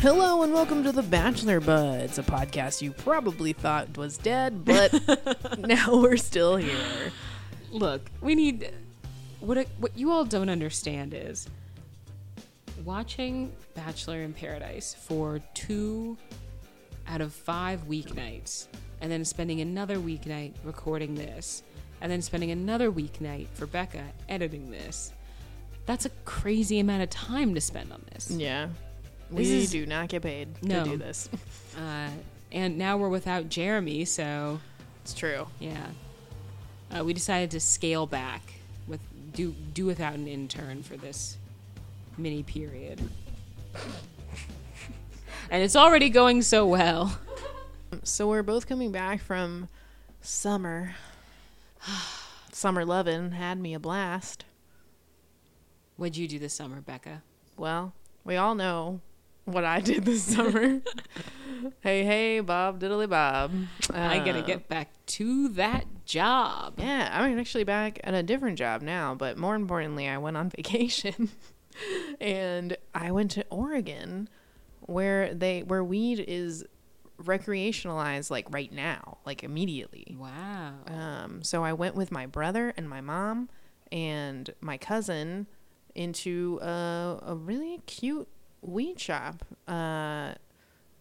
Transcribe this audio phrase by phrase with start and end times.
[0.00, 4.92] Hello and welcome to the Bachelor Buds, a podcast you probably thought was dead, but
[5.58, 7.10] now we're still here.
[7.72, 8.72] Look, we need
[9.40, 11.48] what it, what you all don't understand is
[12.84, 16.16] watching Bachelor in Paradise for two
[17.08, 18.66] out of five weeknights,
[19.00, 21.62] and then spending another weeknight recording this,
[22.02, 25.12] and then spending another weeknight for Becca editing this.
[25.86, 28.30] That's a crazy amount of time to spend on this.
[28.30, 28.68] Yeah.
[29.30, 30.84] We is- do not get paid No.
[30.84, 31.28] to do this.
[31.76, 32.08] Uh,
[32.52, 34.60] and now we're without Jeremy, so
[35.02, 35.46] It's true.
[35.60, 35.88] Yeah.
[36.90, 38.40] Uh, we decided to scale back
[38.88, 39.00] with
[39.34, 41.36] do do without an intern for this
[42.16, 43.02] mini period.
[45.50, 47.18] and it's already going so well.
[48.04, 49.68] So we're both coming back from
[50.22, 50.94] summer.
[52.52, 54.46] summer lovin' had me a blast.
[55.96, 57.22] What'd you do this summer, Becca?
[57.58, 57.92] Well,
[58.24, 59.00] we all know
[59.46, 60.80] what I did this summer.
[61.80, 63.52] hey, hey, Bob Diddley Bob.
[63.92, 66.74] I gotta Uh, get back to that job.
[66.78, 70.50] Yeah, I'm actually back at a different job now, but more importantly, I went on
[70.56, 71.30] vacation
[72.20, 74.28] and I went to Oregon
[74.80, 76.64] where they where weed is
[77.22, 80.16] recreationalized like right now, like immediately.
[80.18, 80.74] Wow.
[80.86, 83.48] Um, so I went with my brother and my mom
[83.90, 85.46] and my cousin
[85.94, 88.28] into a, a really cute
[88.62, 90.34] weed shop uh,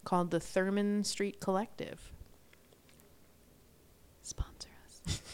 [0.04, 2.12] called the Thurman Street Collective.
[4.22, 5.22] Sponsor us.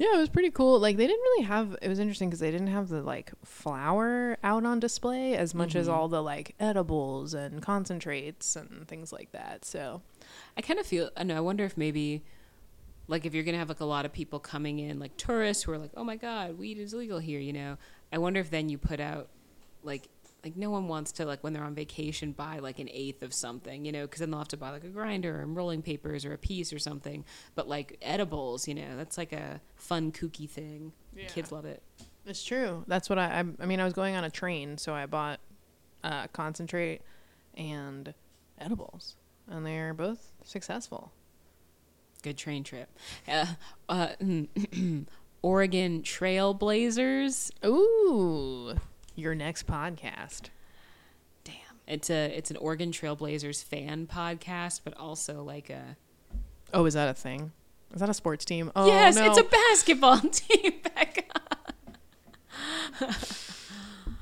[0.00, 0.78] Yeah, it was pretty cool.
[0.78, 1.76] Like they didn't really have.
[1.82, 5.74] It was interesting because they didn't have the like flour out on display as much
[5.74, 5.92] as Mhm.
[5.92, 9.64] all the like edibles and concentrates and things like that.
[9.64, 10.02] So
[10.56, 11.10] I kind of feel.
[11.16, 11.36] I know.
[11.36, 12.22] I wonder if maybe,
[13.08, 15.72] like, if you're gonna have like a lot of people coming in, like tourists who
[15.72, 17.76] are like, "Oh my God, weed is legal here," you know.
[18.12, 19.28] I wonder if then you put out,
[19.82, 20.08] like,
[20.44, 23.34] like no one wants to like when they're on vacation buy like an eighth of
[23.34, 26.24] something, you know, because then they'll have to buy like a grinder and rolling papers
[26.24, 27.24] or a piece or something.
[27.54, 30.92] But like edibles, you know, that's like a fun kooky thing.
[31.28, 31.82] Kids love it.
[32.26, 32.84] it's true.
[32.86, 33.40] That's what I.
[33.40, 35.40] I, I mean, I was going on a train, so I bought
[36.04, 37.02] uh, concentrate
[37.56, 38.14] and
[38.60, 39.16] edibles,
[39.50, 41.10] and they're both successful.
[42.22, 42.88] Good train trip.
[43.26, 43.46] Uh,
[43.88, 44.08] uh,
[45.42, 47.50] Oregon Trailblazers.
[47.64, 48.74] Ooh,
[49.18, 50.42] your next podcast.
[51.44, 51.54] Damn.
[51.86, 55.96] It's a it's an Oregon Trailblazers fan podcast, but also like a
[56.72, 57.52] Oh, is that a thing?
[57.94, 58.70] Is that a sports team?
[58.76, 59.26] Oh, yes, no.
[59.30, 60.72] it's a basketball team.
[60.94, 61.22] Becca.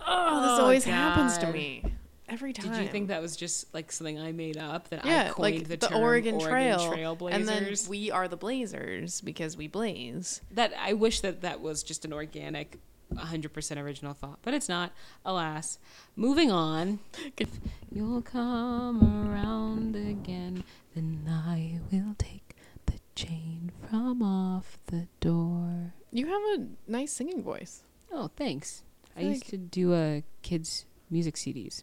[0.08, 1.82] Oh, this Oh, always happens to me
[2.28, 2.70] every time.
[2.72, 5.38] Did you think that was just like something I made up that I yeah, coined
[5.56, 7.32] like the, the, term Oregon Trail, Trailblazers?
[7.34, 10.42] and then we are the Blazers because we blaze.
[10.52, 12.78] that I wish that that was just an organic
[13.14, 14.92] 100% original thought, but it's not.
[15.24, 15.78] Alas.
[16.16, 16.98] Moving on.
[17.36, 17.48] If
[17.90, 22.54] you'll come around again, then I will take
[22.86, 25.92] the chain from off the door.
[26.12, 27.82] You have a nice singing voice.
[28.12, 28.82] Oh, thanks.
[29.16, 31.82] I, feel used like- to do uh, kids music CDs.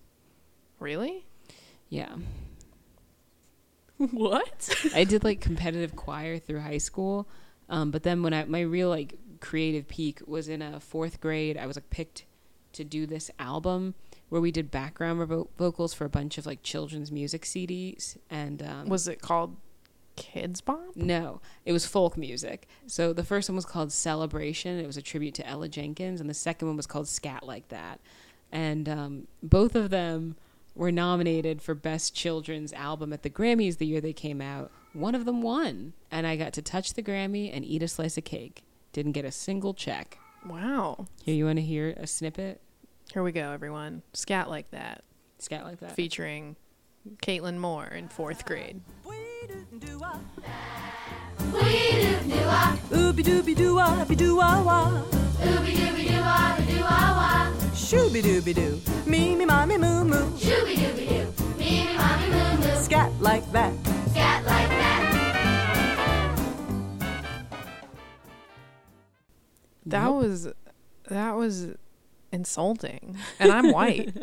[0.80, 1.26] Really?
[1.90, 2.16] Yeah.
[3.98, 4.70] What?
[4.94, 7.28] I did like competitive choir through high school.
[7.70, 11.58] Um, but then when I my real like creative peak was in a fourth grade,
[11.58, 12.24] I was like picked
[12.72, 13.94] to do this album
[14.30, 18.18] where we did background vo- vocals for a bunch of like children's music CDs.
[18.30, 19.58] And um, Was it called
[20.16, 20.96] Kidz Bop?
[20.96, 22.68] no, it was folk music.
[22.88, 24.80] So the first one was called Celebration.
[24.80, 27.68] It was a tribute to Ella Jenkins, and the second one was called Scat Like
[27.68, 28.00] That.
[28.52, 30.36] And um, both of them
[30.74, 34.72] were nominated for Best Children's Album at the Grammys the year they came out.
[34.94, 38.18] One of them won, and I got to touch the Grammy and eat a slice
[38.18, 38.64] of cake.
[38.94, 40.20] Didn't get a single check.
[40.48, 41.08] Wow.
[41.24, 42.62] Here, you want to hear a snippet?
[43.12, 44.04] Here we go, everyone.
[44.14, 45.04] Scat like that,
[45.40, 45.96] Scat like that.
[45.96, 46.56] featuring
[47.22, 48.82] Caitlin Moore in fourth grade.
[52.92, 54.90] Ooby dooby doo wah be doo wah wah.
[55.42, 57.52] Ooby dooby doo wah doo wah wah.
[57.74, 58.80] Shooby dooby doo.
[59.10, 60.30] Me me mommy moo moo.
[60.38, 61.34] Shooby dooby doo.
[61.58, 62.76] Me me mommy moo moo.
[62.84, 63.74] Scat like that.
[64.12, 64.73] Scat like that.
[69.86, 70.14] That Yep.
[70.14, 70.48] was
[71.10, 71.68] that was
[72.32, 74.14] insulting, and I'm white.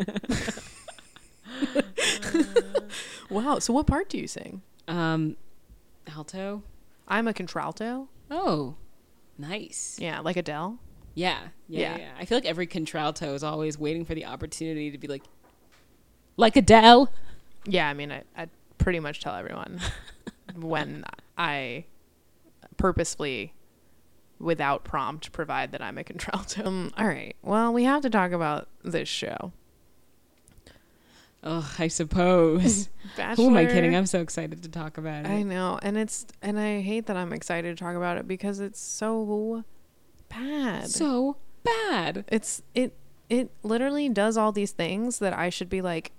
[3.31, 3.59] wow.
[3.59, 4.63] So what part do you sing?
[4.89, 5.37] Um,
[6.15, 6.63] alto.
[7.09, 8.09] I'm a contralto.
[8.31, 8.77] Oh,
[9.37, 9.99] nice.
[10.01, 10.79] Yeah, like Adele.
[11.15, 11.97] Yeah, yeah, Yeah.
[11.99, 15.25] yeah, I feel like every contralto is always waiting for the opportunity to be like,
[16.37, 17.13] like Adele.
[17.67, 18.47] Yeah, I mean, I, I
[18.79, 19.81] pretty much tell everyone
[20.55, 21.05] when
[21.37, 21.85] I
[22.77, 23.55] purposefully,
[24.41, 26.65] without prompt, provide that I'm a contralto.
[26.67, 27.37] Um, all right.
[27.43, 29.53] Well, we have to talk about this show.
[31.43, 32.89] Ugh, I suppose.
[33.17, 33.45] Bachelor.
[33.45, 33.97] Who am I kidding?
[33.97, 35.29] I'm so excited to talk about it.
[35.29, 38.61] I know, and it's and I hate that I'm excited to talk about it because
[38.61, 39.65] it's so
[40.29, 40.91] bad.
[40.91, 42.25] so bad.
[42.29, 42.95] it's it
[43.31, 46.13] it literally does all these things that I should be like,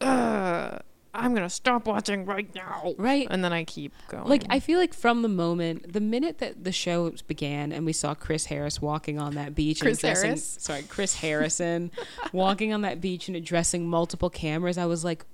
[0.00, 0.80] Ugh,
[1.14, 2.94] I'm gonna stop watching right now.
[2.98, 3.26] Right.
[3.30, 4.24] And then I keep going.
[4.28, 7.92] Like I feel like from the moment, the minute that the show began, and we
[7.92, 10.56] saw Chris Harris walking on that beach, Chris and addressing, Harris?
[10.60, 11.90] sorry, Chris Harrison,
[12.32, 15.24] walking on that beach and addressing multiple cameras, I was like,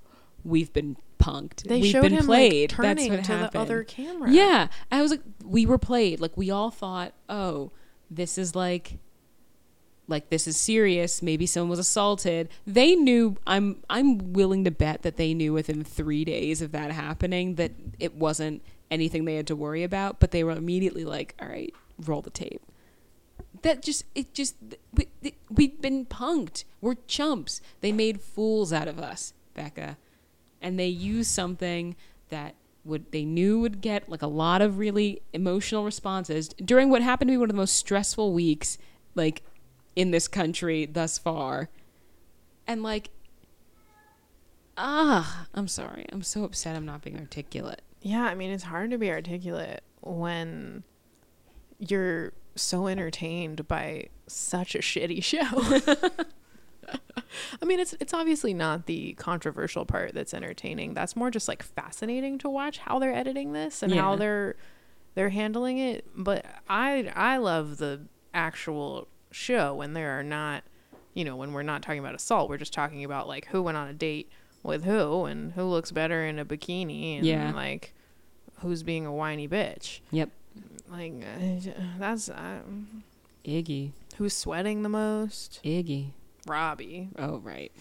[0.43, 1.63] "We've been punked.
[1.67, 2.71] they We've showed been him played.
[2.71, 4.31] like turning That's what to happened." the other camera.
[4.31, 6.19] Yeah, I was like, we were played.
[6.19, 7.71] Like we all thought, oh,
[8.09, 8.99] this is like,
[10.07, 11.21] like this is serious.
[11.21, 12.49] Maybe someone was assaulted.
[12.65, 13.37] They knew.
[13.47, 17.71] I'm I'm willing to bet that they knew within three days of that happening that
[17.99, 18.61] it wasn't
[18.91, 20.19] anything they had to worry about.
[20.19, 22.61] But they were immediately like, all right, roll the tape.
[23.61, 24.55] That just it just
[24.93, 25.07] we,
[25.49, 26.65] we've been punked.
[26.81, 27.61] We're chumps.
[27.81, 29.97] They made fools out of us, Becca
[30.65, 31.95] and they used something
[32.29, 37.03] that would they knew would get like a lot of really emotional responses during what
[37.03, 38.79] happened to be one of the most stressful weeks
[39.13, 39.43] like
[39.95, 41.69] in this country thus far
[42.67, 43.09] and like
[44.77, 48.91] ah i'm sorry i'm so upset i'm not being articulate Yeah, I mean, it's hard
[48.91, 50.83] to be articulate when
[51.79, 55.41] you're so entertained by such a shitty show.
[57.61, 60.93] I mean, it's it's obviously not the controversial part that's entertaining.
[60.93, 64.55] That's more just like fascinating to watch how they're editing this and how they're
[65.15, 66.05] they're handling it.
[66.15, 68.01] But I I love the
[68.35, 70.63] actual show when there are not,
[71.13, 72.49] you know, when we're not talking about assault.
[72.49, 74.29] We're just talking about like who went on a date
[74.63, 77.51] with who and who looks better in a bikini and Yeah.
[77.53, 77.93] like
[78.61, 79.99] who's being a whiny bitch.
[80.11, 80.29] yep
[80.89, 82.59] Like uh, that's uh,
[83.43, 85.59] iggy who's sweating the most.
[85.63, 86.11] iggy
[86.47, 87.09] Robbie.
[87.19, 87.71] oh right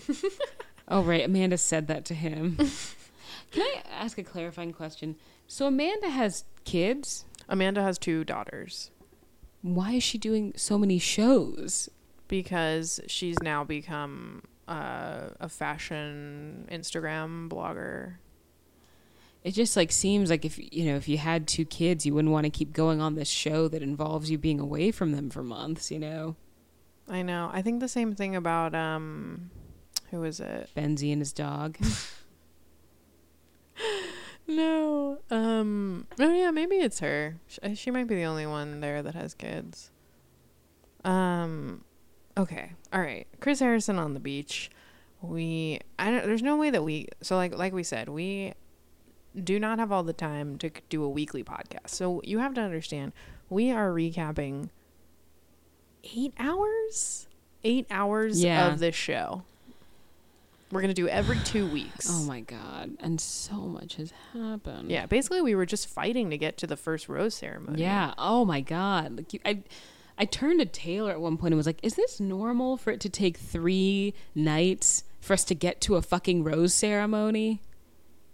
[0.89, 2.57] oh right amanda said that to him
[3.51, 5.17] can i ask a clarifying question
[5.47, 8.91] so amanda has kids Amanda has two daughters
[9.65, 11.89] why is she doing so many shows
[12.29, 18.17] because she's now become uh, a fashion Instagram blogger.
[19.43, 22.33] it just like seems like if you know if you had two kids you wouldn't
[22.33, 25.43] want to keep going on this show that involves you being away from them for
[25.43, 26.37] months you know
[27.07, 27.51] I know.
[27.53, 29.51] I think the same thing about um,
[30.11, 30.71] who is it?
[30.75, 31.77] Ben Z and his dog
[34.47, 35.19] No.
[35.31, 36.07] Um.
[36.19, 37.37] Oh yeah, maybe it's her.
[37.47, 39.91] Sh- uh, She might be the only one there that has kids.
[41.05, 41.85] Um.
[42.37, 42.73] Okay.
[42.93, 43.27] All right.
[43.41, 44.71] Chris Harrison on the beach.
[45.23, 45.81] We.
[45.99, 46.25] I don't.
[46.27, 47.09] There's no way that we.
[47.23, 48.53] So like like we said, we
[49.43, 51.89] do not have all the time to do a weekly podcast.
[51.89, 53.13] So you have to understand,
[53.51, 54.69] we are recapping
[56.15, 57.27] eight hours.
[57.65, 58.71] Eight hours Yeah.
[58.73, 59.43] of this show.
[60.75, 62.09] We're gonna do every two weeks.
[62.11, 66.37] oh my god and so much has happened Yeah, basically we were just fighting to
[66.39, 67.81] get to the first rose ceremony.
[67.81, 69.63] yeah oh my god like you, i
[70.19, 73.01] i turned to taylor at one point and was like is this normal for it
[73.01, 77.61] to take three nights for us to get to a fucking rose ceremony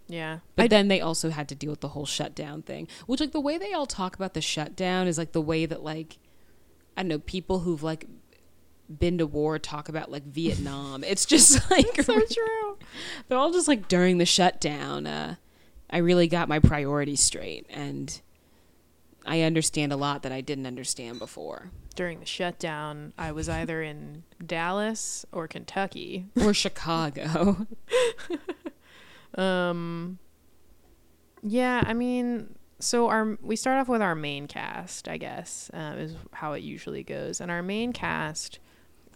[0.07, 0.39] Yeah.
[0.57, 3.31] But I- then they also had to deal with the whole shutdown thing, which like
[3.31, 6.17] the way they all talk about the shutdown is like the way that like
[6.97, 8.05] I don't know people who've like
[8.99, 11.03] been to war talk about like Vietnam.
[11.03, 12.77] It's just like so true.
[13.27, 15.07] they're all just like during the shutdown.
[15.07, 15.35] Uh,
[15.89, 18.21] I really got my priorities straight, and
[19.25, 23.81] I understand a lot that I didn't understand before, During the shutdown, I was either
[23.83, 26.25] in Dallas or Kentucky.
[26.41, 27.67] or Chicago.
[29.35, 30.19] Um
[31.43, 35.95] Yeah, I mean, so our we start off with our main cast, I guess, uh,
[35.97, 37.39] is how it usually goes.
[37.39, 38.59] And our main cast,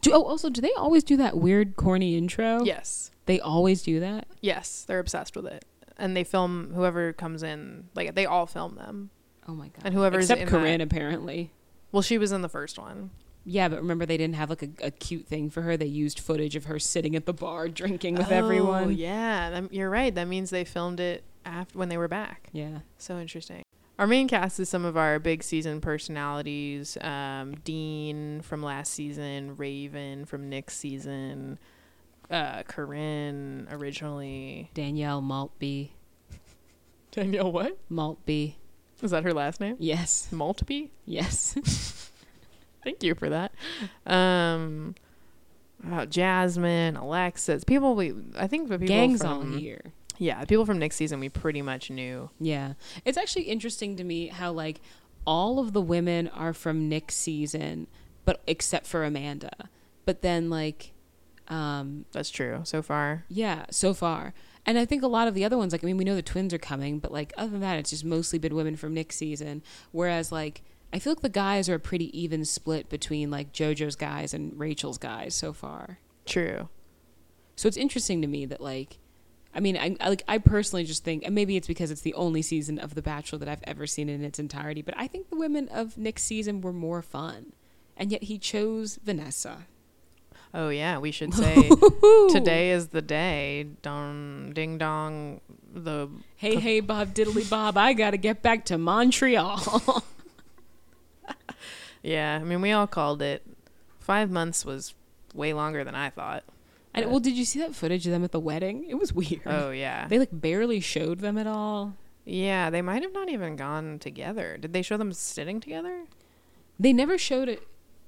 [0.06, 2.64] Do, oh, also, do they always do that weird corny intro?
[2.64, 3.12] yes.
[3.26, 4.28] they always do that.
[4.42, 5.66] Yes, they're obsessed with it.
[5.98, 9.10] And they film whoever comes in, like they all film them.
[9.48, 9.82] Oh my god!
[9.86, 11.52] And whoever's except in Corinne, that- apparently.
[11.92, 13.12] Well, she was in the first one.
[13.46, 15.78] Yeah, but remember they didn't have like a, a cute thing for her.
[15.78, 18.92] They used footage of her sitting at the bar drinking with Oh, everyone.
[18.98, 20.14] yeah, that, you're right.
[20.14, 22.50] That means they filmed it after when they were back.
[22.54, 22.80] Yeah.
[22.98, 23.62] So interesting.
[23.98, 26.98] Our main cast is some of our big season personalities.
[27.00, 31.58] Um, Dean from last season, Raven from next season,
[32.30, 34.70] uh, Corinne originally.
[34.74, 35.94] Danielle Maltby.
[37.12, 37.78] Danielle, what?
[37.90, 38.58] Maltby.
[39.02, 39.78] Is that her last name?
[39.80, 40.28] Yes.
[40.32, 40.92] Maltby?
[41.06, 41.56] Yes.
[42.84, 43.54] Thank you for that.
[44.06, 44.96] Um,
[45.90, 49.94] uh, Jasmine, Alexis, people we I think the people Gang's from, all here.
[50.18, 52.30] Yeah, people from next season we pretty much knew.
[52.40, 52.74] Yeah.
[53.04, 54.82] It's actually interesting to me how like
[55.26, 57.88] all of the women are from Nick's season,
[58.26, 59.70] but except for Amanda.
[60.06, 60.94] But then like
[61.48, 62.62] Um, That's true.
[62.64, 64.34] So far, yeah, so far.
[64.68, 66.24] And I think a lot of the other ones, like I mean, we know the
[66.24, 69.16] twins are coming, but like other than that, it's just mostly been women from Nick's
[69.16, 69.62] season.
[69.92, 73.96] Whereas like I feel like the guys are a pretty even split between like JoJo's
[73.96, 76.00] guys and Rachel's guys so far.
[76.26, 76.70] true.
[77.58, 78.98] So it's interesting to me that like,
[79.56, 82.14] I mean, I, I like I personally just think, and maybe it's because it's the
[82.16, 85.30] only season of The Bachelor that I've ever seen in its entirety, but I think
[85.30, 87.54] the women of Nick's season were more fun,
[87.96, 89.68] and yet he chose Vanessa.
[90.54, 91.70] Oh yeah, we should say
[92.32, 93.68] today is the day.
[93.82, 95.40] Dong, ding dong.
[95.74, 100.04] The Hey, hey, Bob Diddley Bob, I gotta get back to Montreal.
[102.04, 102.40] yeah.
[102.42, 103.46] I mean, we all called it.
[104.00, 104.94] Five months was
[105.34, 106.44] way longer than I thought.
[106.96, 108.86] And well, did you see that footage of them at the wedding?
[108.90, 109.42] It was weird.
[109.46, 110.08] Oh yeah.
[110.08, 111.96] They like barely showed them at all.
[112.26, 114.58] Yeah, they might have not even gone together.
[114.60, 116.06] Did they show them sitting together?
[116.80, 117.62] They never showed it.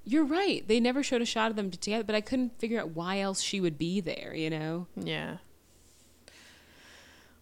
[0.04, 0.68] You're right.
[0.68, 3.42] They never showed a shot of them together, but I couldn't figure out why else
[3.42, 4.88] she would be there, you know?
[4.96, 5.38] Yeah.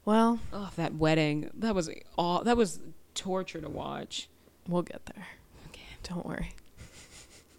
[0.03, 1.49] Well, Oh, that wedding.
[1.53, 2.79] That was all that was
[3.13, 4.27] torture to watch.
[4.67, 5.27] we'll get there.
[5.69, 6.51] Okay, don't worry.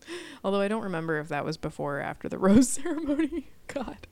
[0.45, 3.49] Although I don't remember if that was before or after the rose ceremony.
[3.67, 4.07] God.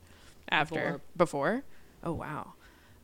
[0.48, 1.00] After.
[1.16, 1.64] Before?
[2.02, 2.54] Oh wow.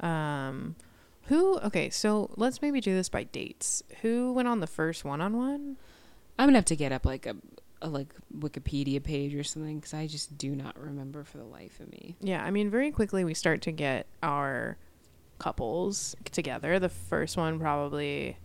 [0.00, 0.76] Um
[1.25, 3.85] who okay, so let's maybe do this by dates.
[4.02, 5.76] Who went on the first one on one?
[6.38, 7.37] I'm gonna have to get up like a,
[7.80, 11.78] a like Wikipedia page or something because I just do not remember for the life
[11.78, 12.16] of me.
[12.20, 14.76] Yeah, I mean very quickly we start to get our
[15.38, 16.78] couples together.
[16.78, 18.37] The first one probably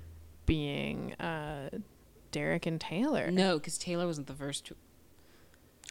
[0.45, 1.69] being uh
[2.35, 3.31] Derek and Taylor.
[3.31, 4.65] No, because Taylor wasn't the first.
[4.65, 4.75] To,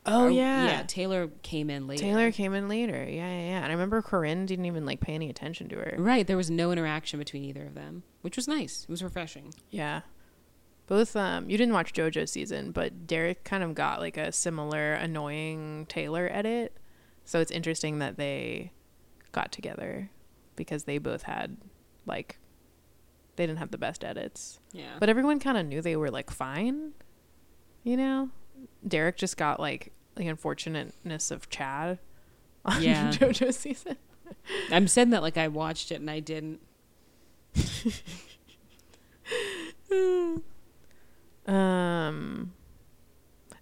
[0.05, 0.67] Oh or- yeah.
[0.67, 0.83] yeah.
[0.87, 2.03] Taylor came in later.
[2.03, 3.03] Taylor came in later.
[3.05, 3.57] Yeah, yeah, yeah.
[3.63, 5.95] And I remember Corinne didn't even like pay any attention to her.
[5.99, 8.83] Right, there was no interaction between either of them, which was nice.
[8.83, 9.55] It was refreshing.
[9.71, 10.03] Yeah.
[10.87, 14.93] Both um you didn't watch JoJo's season, but Derek kind of got like a similar
[14.93, 16.77] annoying Taylor edit.
[17.25, 18.73] So it's interesting that they
[19.33, 20.11] got together
[20.57, 21.57] because they both had
[22.05, 22.39] like
[23.37, 24.59] they didn't have the best edits.
[24.73, 26.93] Yeah, But everyone kind of knew they were like fine.
[27.83, 28.31] You know?
[28.87, 31.99] Derek just got like the unfortunateness of Chad
[32.65, 33.11] on Yeah.
[33.11, 33.97] JoJo's season.
[34.71, 36.61] I'm saying that like I watched it and I didn't.
[41.47, 42.53] Um.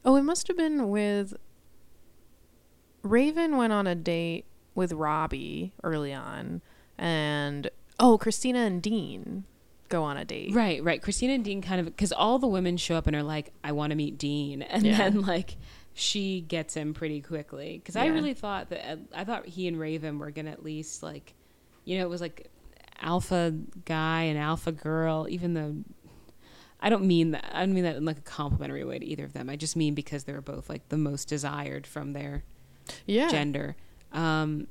[0.04, 1.34] Oh, it must have been with.
[3.02, 6.62] Raven went on a date with Robbie early on,
[6.96, 9.44] and oh, Christina and Dean
[9.92, 10.52] go on a date.
[10.54, 11.00] Right, right.
[11.02, 13.72] Christina and Dean kind of because all the women show up and are like, "I
[13.72, 14.96] want to meet Dean," and Yeah.
[14.96, 15.56] then like
[15.94, 17.78] she gets him pretty quickly.
[17.78, 21.02] Because I really thought that uh, I thought he and Raven were gonna at least
[21.02, 21.34] like,
[21.84, 22.48] you know, it was like
[23.00, 25.26] alpha guy and alpha girl.
[25.28, 25.76] Even though
[26.80, 29.24] I don't mean that, I don't mean that in like a complimentary way to either
[29.24, 29.50] of them.
[29.50, 32.42] I just mean because they were both like the most desired from their
[33.06, 33.28] Yeah.
[33.28, 33.76] gender.
[34.12, 34.66] Um,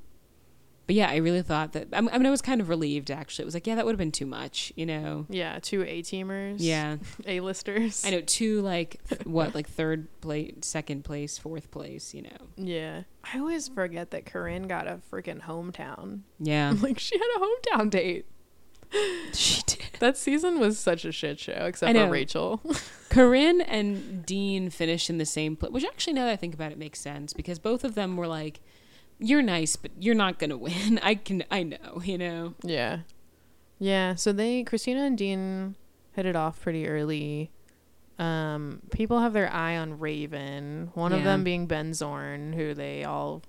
[0.91, 1.87] but yeah, I really thought that.
[1.93, 3.43] I mean, I mean, I was kind of relieved actually.
[3.43, 5.25] It was like, yeah, that would have been too much, you know.
[5.29, 6.57] Yeah, two A teamers.
[6.59, 8.03] Yeah, A-listers.
[8.05, 12.13] I know two like th- what like third place, second place, fourth place.
[12.13, 12.37] You know.
[12.57, 13.03] Yeah.
[13.23, 16.23] I always forget that Corinne got a freaking hometown.
[16.41, 18.25] Yeah, Like she had a hometown date.
[19.31, 19.79] she did.
[20.01, 22.09] That season was such a shit show, except for.
[22.09, 22.61] Rachel.
[23.07, 26.73] Corinne and Dean finished in the same place, which actually, now that I think about
[26.73, 28.59] it, makes sense because both of them were like,
[29.21, 32.55] "You're nice, but you're not gonna win." I can, I know, you know.
[32.63, 32.99] Yeah.
[33.79, 35.75] Yeah, so they Christina and Dean
[36.13, 37.51] hit it off pretty early.
[38.19, 43.03] Um people have their eye on Raven, one of them being Ben Zorn, who they
[43.03, 43.41] all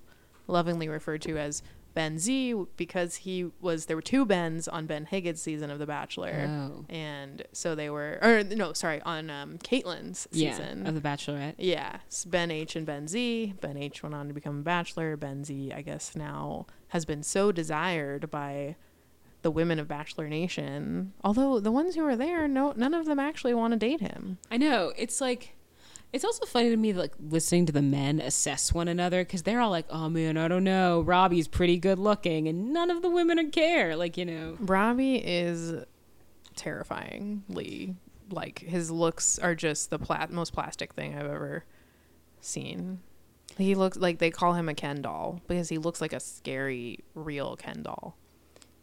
[0.47, 1.63] lovingly refer to as
[1.95, 5.87] Ben Z because he was there were two Bens on Ben Higgins season of The
[5.87, 6.47] Bachelor.
[6.49, 10.87] Oh, And so they were or no, sorry, on um Kaitlyn's yeah, season.
[10.87, 11.55] of the Bachelorette.
[11.59, 13.55] Yeah, it's Ben H and Ben Z.
[13.61, 15.17] Ben H went on to become a bachelor.
[15.17, 18.77] Ben Z, I guess, now has been so desired by
[19.43, 21.13] the women of Bachelor Nation.
[21.25, 24.39] Although the ones who are there, no, none of them actually want to date him.
[24.51, 24.93] I know.
[24.97, 25.57] It's like
[26.13, 29.61] it's also funny to me like listening to the men assess one another because they're
[29.61, 31.01] all like, "Oh man, I don't know.
[31.01, 33.97] Robbie's pretty good looking," and none of the women care.
[33.97, 35.85] Like you know, Robbie is
[36.55, 37.97] terrifyingly
[38.31, 41.65] like his looks are just the pla- most plastic thing I've ever
[42.41, 43.01] seen.
[43.59, 47.01] He looks like they call him a Ken doll because he looks like a scary
[47.15, 48.17] real Ken doll.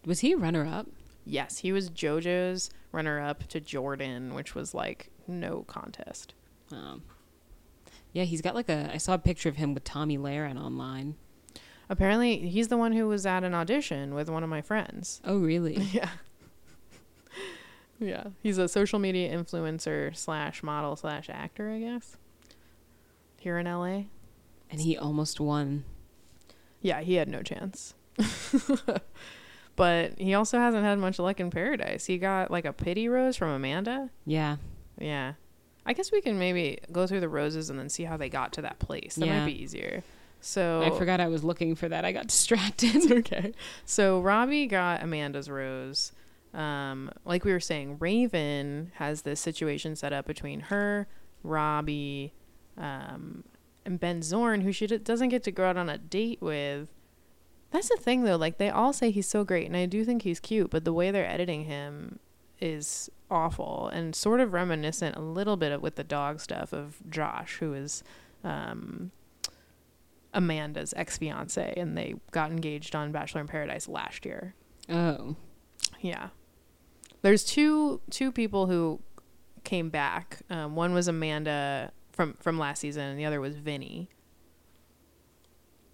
[0.05, 0.87] was he runner up?
[1.25, 6.33] Yes, he was JoJo's runner up to Jordan, which was like no contest.
[6.71, 7.03] Um,
[8.13, 8.89] yeah, he's got like a.
[8.93, 11.15] I saw a picture of him with Tomi Lahren online.
[11.89, 15.21] Apparently, he's the one who was at an audition with one of my friends.
[15.25, 15.75] Oh really?
[15.93, 16.09] Yeah.
[17.99, 18.23] yeah.
[18.41, 22.15] He's a social media influencer slash model slash actor, I guess.
[23.39, 24.03] Here in LA.
[24.69, 25.83] and he almost won.
[26.81, 27.93] Yeah, he had no chance.
[29.75, 32.05] but he also hasn't had much luck in paradise.
[32.05, 34.09] He got like a pity rose from Amanda.
[34.25, 34.57] Yeah.
[34.97, 35.33] Yeah.
[35.89, 38.53] I guess we can maybe go through the roses and then see how they got
[38.53, 39.15] to that place.
[39.15, 39.39] That Yeah.
[39.39, 40.03] might be easier.
[40.39, 42.05] So I forgot I was looking for that.
[42.05, 43.11] I got distracted.
[43.11, 43.53] okay.
[43.85, 46.13] So Robbie got Amanda's rose.
[46.53, 51.07] Um, like we were saying, Raven has this situation set up between her,
[51.43, 52.33] Robbie,
[52.77, 53.43] um,
[53.85, 56.87] and Ben Zorn, who she d- doesn't get to go out on a date with.
[57.71, 58.35] That's the thing, though.
[58.35, 60.93] Like they all say he's so great, and I do think he's cute, but the
[60.93, 62.19] way they're editing him
[62.61, 66.97] is awful and sort of reminiscent a little bit of, with the dog stuff of
[67.09, 68.03] Josh, who is
[68.43, 69.11] um,
[70.33, 74.55] Amanda's ex fiance, and they got engaged on Bachelor in Paradise last year.
[74.89, 75.35] oh.
[76.01, 76.29] Yeah,
[77.21, 79.01] there's two two people who
[79.63, 80.39] came back.
[80.49, 84.09] Um, one was Amanda from from last season, and the other was Vinny.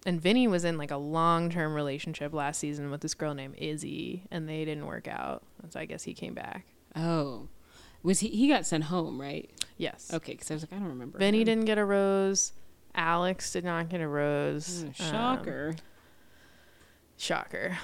[0.06, 3.56] And Vinny was in like a long term relationship last season with this girl named
[3.58, 5.42] Izzy, and they didn't work out.
[5.62, 6.64] And so I guess he came back.
[6.94, 7.48] Oh.
[8.02, 9.50] Was he he got sent home, right?
[9.76, 10.10] Yes.
[10.14, 11.18] Okay, cuz I was like I don't remember.
[11.18, 11.44] Vinny him.
[11.46, 12.52] didn't get a rose.
[12.94, 14.84] Alex did not get a rose.
[14.84, 15.74] Mm, Um, shocker.
[17.16, 17.78] Shocker.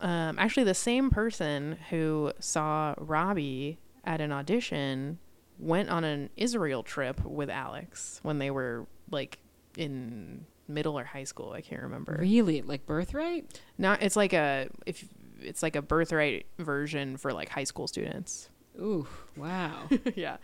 [0.00, 5.18] Um, actually, the same person who saw Robbie at an audition
[5.58, 9.38] went on an Israel trip with Alex when they were like
[9.76, 11.52] in middle or high school.
[11.52, 12.16] I can't remember.
[12.20, 12.62] really?
[12.62, 13.58] Like birthright?
[13.78, 14.02] Not.
[14.02, 15.04] It's like a if
[15.40, 18.50] it's like a birthright version for like high school students.
[18.80, 19.06] Ooh,
[19.36, 19.88] wow.
[20.14, 20.36] yeah,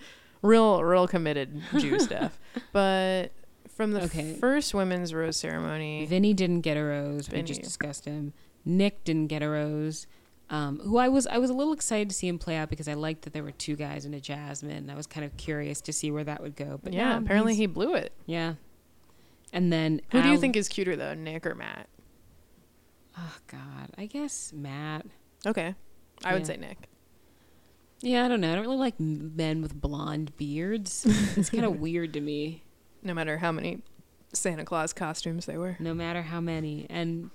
[0.43, 2.39] real real committed Jew stuff.
[2.73, 3.33] But
[3.77, 4.35] from the Okay.
[4.35, 7.31] first women's rose ceremony, Vinny didn't get a rose.
[7.31, 8.33] We just discussed him.
[8.65, 10.07] Nick didn't get a rose.
[10.51, 12.87] Um, who I was I was a little excited to see him play out because
[12.87, 14.71] I liked that there were two guys and a Jasmine.
[14.73, 16.79] and I was kind of curious to see where that would go.
[16.83, 18.13] But yeah, no, apparently he blew it.
[18.27, 18.55] yeah.
[19.55, 21.89] And then Who do you think is cuter though, Nick or Matt?
[23.17, 25.07] Oh God, I guess Matt.
[25.47, 25.77] Okay.
[26.25, 26.89] I would say Nick.
[28.01, 28.51] Yeah, I don't know.
[28.51, 31.07] I don't really like men with blonde beards.
[31.37, 32.65] It's kind of weird to me.
[33.05, 33.83] No matter how many
[34.33, 35.77] Santa Claus costumes they wear.
[35.79, 36.87] no matter how many.
[36.91, 37.31] And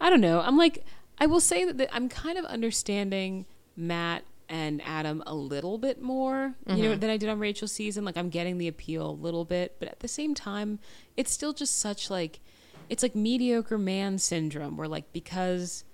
[0.00, 0.40] I don't know.
[0.40, 0.82] I'm like,
[1.18, 3.44] I will say that, that I'm kind of understanding
[3.76, 7.00] Matt and Adam a little bit more, you know, mm-hmm.
[7.00, 8.04] than I did on Rachel's season.
[8.04, 10.78] Like, I'm getting the appeal a little bit, but at the same time,
[11.16, 12.40] it's still just such like,
[12.88, 15.84] it's like mediocre man syndrome, where like because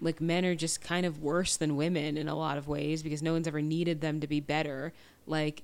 [0.00, 3.22] like men are just kind of worse than women in a lot of ways because
[3.22, 4.92] no one's ever needed them to be better.
[5.26, 5.62] Like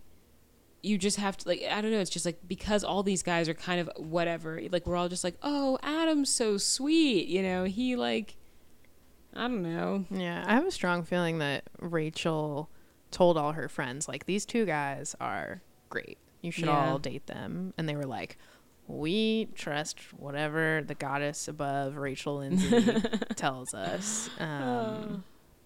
[0.83, 3.49] you just have to like I don't know, it's just like because all these guys
[3.49, 7.65] are kind of whatever, like we're all just like, "Oh, Adam's so sweet." You know,
[7.65, 8.37] he like
[9.37, 10.05] I don't know.
[10.11, 12.71] Yeah, I have a strong feeling that Rachel
[13.11, 16.19] told all her friends, like, these two guys are great.
[16.43, 16.91] You should Yeah.
[16.91, 17.73] all date them.
[17.79, 18.39] And they were like,
[18.89, 22.85] we trust whatever the goddess above Rachel Lindsay
[23.37, 24.31] tells us.
[24.41, 25.25] Um,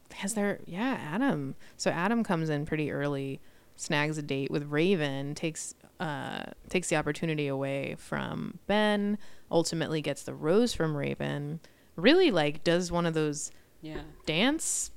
[0.08, 1.54] because they're, yeah, Adam.
[1.76, 3.40] So Adam comes in pretty early,
[3.76, 9.18] snags a date with Raven, takes uh takes the opportunity away from Ben,
[9.50, 11.60] ultimately gets the rose from Raven.
[11.96, 13.52] Really like does one of those
[13.82, 14.02] Yeah.
[14.26, 14.90] dance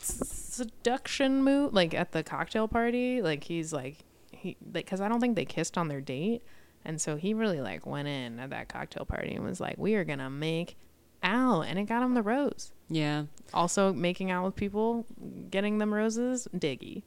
[0.00, 3.98] seduction move like at the cocktail party like he's like
[4.32, 6.42] he like because i don't think they kissed on their date
[6.84, 9.94] and so he really like went in at that cocktail party and was like we
[9.94, 10.76] are gonna make
[11.22, 13.24] out and it got him the rose Yeah.
[13.54, 15.06] also making out with people
[15.50, 17.02] getting them roses diggy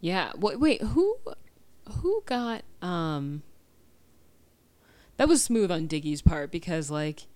[0.00, 0.32] Yeah.
[0.38, 1.18] Wait, wait, who
[2.00, 3.42] who got um
[5.18, 7.26] That was smooth on Diggy's part because like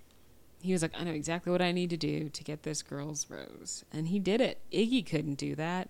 [0.61, 3.29] he was like I know exactly what I need to do to get this girl's
[3.29, 4.59] rose and he did it.
[4.71, 5.89] Iggy couldn't do that.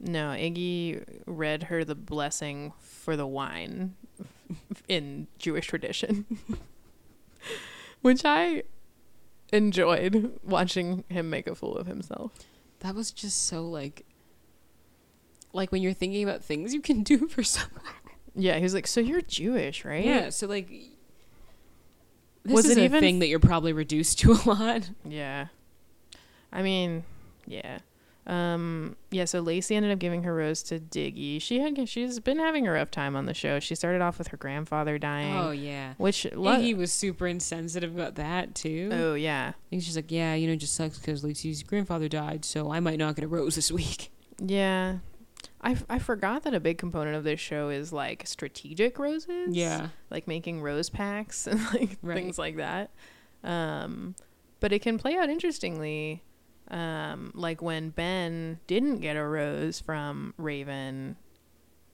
[0.00, 3.94] no iggy read her the blessing for the wine
[4.88, 6.26] in jewish tradition
[8.02, 8.62] which i
[9.52, 12.32] enjoyed watching him make a fool of himself
[12.80, 14.04] That was just so like
[15.52, 17.80] like when you're thinking about things you can do for someone.
[18.34, 20.68] Yeah, he was like, "So you're Jewish, right?" Yeah, so like
[22.44, 24.90] this Was is it a even- thing that you're probably reduced to a lot.
[25.04, 25.46] Yeah.
[26.52, 27.04] I mean,
[27.46, 27.78] yeah.
[28.26, 31.42] Um, yeah, so Lacey ended up giving her rose to Diggy.
[31.42, 33.60] She had she's been having a rough time on the show.
[33.60, 35.36] She started off with her grandfather dying.
[35.36, 35.92] Oh yeah.
[35.98, 38.88] Which Iggy was super insensitive about that too.
[38.92, 39.52] Oh yeah.
[39.70, 42.80] He's just like, yeah, you know, it just sucks because Lacey's grandfather died, so I
[42.80, 44.10] might not get a rose this week.
[44.38, 44.98] Yeah.
[45.64, 49.48] I, f- I forgot that a big component of this show is like strategic roses.
[49.56, 49.88] Yeah.
[50.10, 52.14] Like making rose packs and like Right.
[52.16, 52.90] things like that.
[53.42, 54.14] Um,
[54.60, 56.22] but it can play out interestingly.
[56.68, 61.16] Um, like when Ben didn't get a rose from Raven,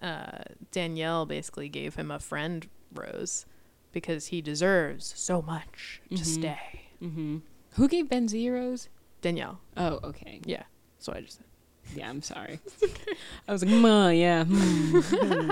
[0.02, 3.46] uh, Danielle basically gave him a friend rose
[3.92, 6.24] because he deserves so much to Mhm.
[6.24, 6.82] stay.
[7.02, 7.38] Mm-hmm.
[7.74, 8.88] Who gave Ben zeros?
[9.20, 9.60] Danielle.
[9.76, 10.40] Oh, okay.
[10.44, 10.62] Yeah.
[10.96, 11.46] That's what I just said.
[11.94, 12.60] Yeah, I'm sorry.
[13.48, 15.50] I was like, "Ma, yeah, hmm,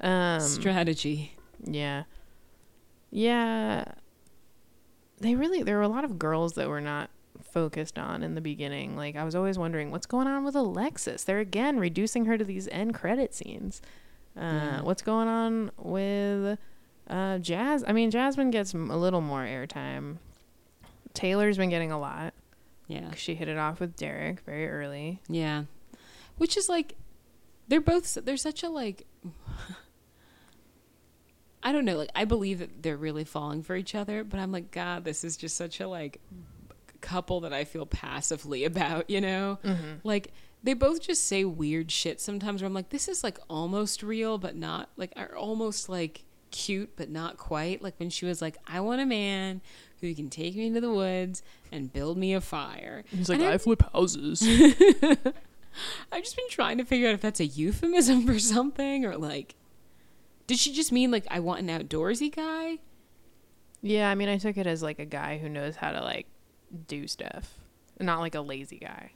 [0.00, 1.32] Um, strategy."
[1.64, 2.04] Yeah.
[3.10, 3.84] Yeah.
[5.20, 7.10] They really there were a lot of girls that were not
[7.42, 8.96] focused on in the beginning.
[8.96, 11.24] Like I was always wondering what's going on with Alexis.
[11.24, 13.80] They're again reducing her to these end credit scenes.
[14.36, 14.80] Uh Yeah.
[14.82, 16.58] what's going on with
[17.08, 17.84] uh Jazz?
[17.86, 20.16] I mean Jasmine gets a little more airtime.
[21.14, 22.34] Taylor's been getting a lot.
[22.86, 25.20] Yeah, 'cause She hit it off with Derek very early.
[25.28, 25.64] yeah.
[26.36, 26.96] Which is like,
[27.68, 28.04] they're both.
[28.04, 29.06] s- They're such a like.
[31.62, 31.96] I don't know.
[31.96, 35.24] Like, I believe that they're really falling for each other, but I'm like, God, this
[35.24, 36.20] is just such a like
[37.00, 39.08] couple that I feel passively about.
[39.08, 39.94] You know, mm-hmm.
[40.04, 42.60] like they both just say weird shit sometimes.
[42.60, 46.96] Where I'm like, this is like almost real, but not like, are almost like cute,
[46.96, 47.80] but not quite.
[47.82, 49.62] Like when she was like, I want a man
[50.08, 53.04] who can take me into the woods and build me a fire.
[53.08, 54.42] He's like, "I flip houses.
[56.12, 59.56] I've just been trying to figure out if that's a euphemism for something or like
[60.46, 62.78] did she just mean like I want an outdoorsy guy?
[63.82, 66.26] yeah, I mean I took it as like a guy who knows how to like
[66.86, 67.54] do stuff.
[68.00, 69.12] Not like a lazy guy.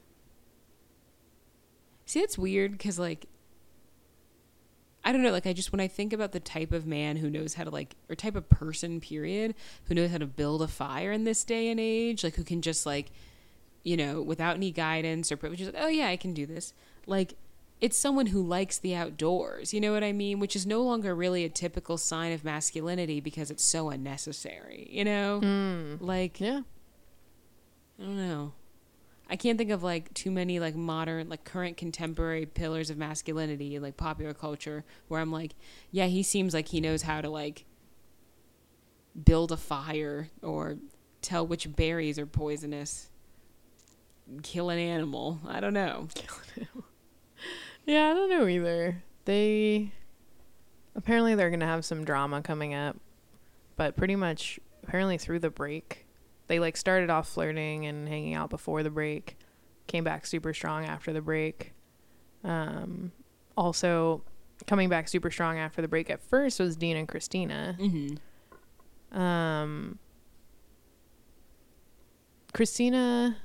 [2.07, 3.27] See, it's weird cuz like
[5.05, 7.31] I don't know, like I just when I think about the type of man who
[7.31, 10.69] knows how to like or type of person period who knows how to build a
[10.69, 13.11] fire in this day and age, like who can just like
[13.85, 16.75] you know, without any guidance or which is like, oh yeah, I can do this.
[17.07, 17.35] Like
[17.81, 20.41] it's someone who likes the outdoors, you know what I mean?
[20.41, 25.05] Which is no longer really a typical sign of masculinity because it's so unnecessary, you
[25.05, 25.41] know?
[25.43, 25.99] Mm.
[26.01, 26.63] Like Yeah.
[27.99, 28.53] I don't know.
[29.29, 33.79] I can't think of like too many like modern, like current contemporary pillars of masculinity
[33.79, 35.55] like popular culture where I'm like,
[35.91, 37.65] yeah, he seems like he knows how to like
[39.25, 40.79] build a fire or
[41.21, 43.11] tell which berries are poisonous,
[44.43, 45.41] kill an animal.
[45.47, 46.09] I don't know.
[47.89, 49.03] Yeah, I don't know either.
[49.25, 49.93] They
[50.95, 52.99] apparently they're gonna have some drama coming up,
[53.77, 56.05] but pretty much apparently through the break,
[56.49, 59.37] they like started off flirting and hanging out before the break,
[59.87, 61.73] came back super strong after the break.
[62.43, 63.13] Um,
[63.57, 64.23] also
[64.67, 67.77] coming back super strong after the break at first was Dean and Christina.
[67.79, 69.19] Mm-hmm.
[69.19, 69.99] Um,
[72.53, 73.37] Christina,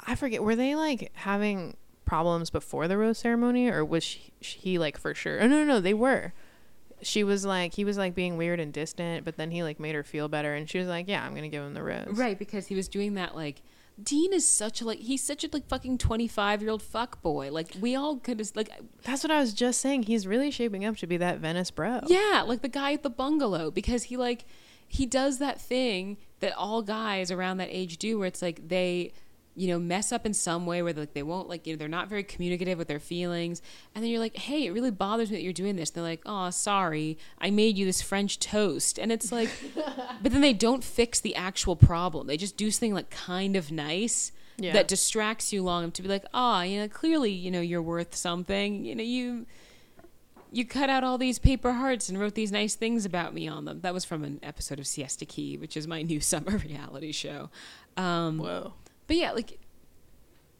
[0.00, 4.78] I forget, were they like having problems before the rose ceremony or was she, he
[4.78, 5.40] like for sure?
[5.40, 6.32] Oh, no, no, no, they were.
[7.02, 9.94] She was like, he was like being weird and distant, but then he like made
[9.94, 12.08] her feel better and she was like, yeah, I'm going to give him the rose.
[12.10, 13.62] Right, because he was doing that like
[14.02, 17.20] Dean is such a like he's such a like fucking twenty five year old fuck
[17.22, 17.50] boy.
[17.52, 18.70] Like we all could have like
[19.02, 20.04] That's what I was just saying.
[20.04, 22.00] He's really shaping up to be that Venice bro.
[22.06, 24.44] Yeah, like the guy at the bungalow because he like
[24.88, 29.12] he does that thing that all guys around that age do where it's like they
[29.54, 31.88] you know mess up in some way where like they won't like you know they're
[31.88, 33.60] not very communicative with their feelings
[33.94, 36.22] and then you're like hey it really bothers me that you're doing this they're like
[36.24, 39.50] oh sorry i made you this french toast and it's like
[40.22, 43.70] but then they don't fix the actual problem they just do something like kind of
[43.70, 44.72] nice Yeah.
[44.72, 47.82] that distracts you long enough to be like oh you know clearly you know you're
[47.82, 49.44] worth something you know you
[50.54, 53.64] you cut out all these paper hearts and wrote these nice things about me on
[53.64, 53.80] them.
[53.80, 57.48] That was from an episode of Siesta Key, which is my new summer reality show.
[57.96, 58.74] Um, Whoa.
[59.06, 59.58] But yeah, like,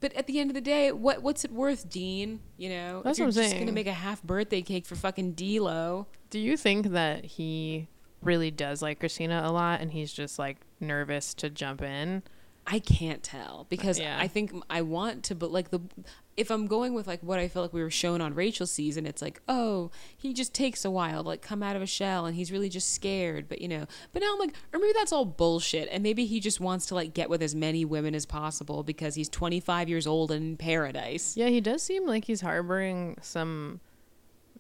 [0.00, 2.40] but at the end of the day, what what's it worth, Dean?
[2.57, 4.96] You know, That's if you're what I'm just gonna make a half birthday cake for
[4.96, 6.07] fucking D'Lo.
[6.31, 7.88] Do you think that he
[8.22, 12.22] really does like Christina a lot and he's just like nervous to jump in?
[12.66, 14.16] I can't tell because Yeah.
[14.20, 15.81] I think I want to, but like the
[16.36, 19.06] if I'm going with like what I feel like we were shown on Rachel's season,
[19.06, 22.26] it's like oh he just takes a while to like come out of a shell
[22.26, 23.86] and he's really just scared, but you know.
[24.12, 26.94] But now I'm like, or maybe that's all bullshit, and maybe he just wants to
[26.94, 30.56] like get with as many women as possible because he's 25 years old and in
[30.56, 31.36] paradise.
[31.36, 33.80] Yeah, he does seem like he's harboring some,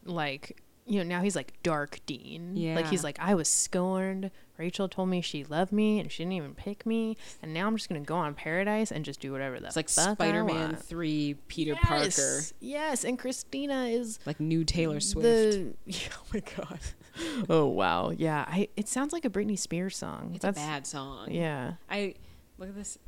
[0.04, 2.56] like, you know, now he's like dark Dean.
[2.56, 2.74] Yeah.
[2.74, 4.30] Like, he's like, I was scorned.
[4.58, 7.16] Rachel told me she loved me and she didn't even pick me.
[7.40, 9.76] And now I'm just going to go on Paradise and just do whatever the It's
[9.76, 10.84] like fuck Spider-Man want.
[10.84, 13.04] 3, Peter Yes, Parker, Yes.
[13.04, 15.24] And Christina is like new Taylor Swift.
[15.86, 16.08] the.
[16.12, 16.80] Oh my God.
[17.48, 18.10] oh, wow.
[18.10, 18.44] Yeah.
[18.48, 18.68] I.
[18.76, 20.32] It sounds like a Britney Spears song.
[20.34, 21.30] it's a bad song.
[21.30, 21.74] Yeah.
[21.90, 22.14] I
[22.58, 22.98] look at this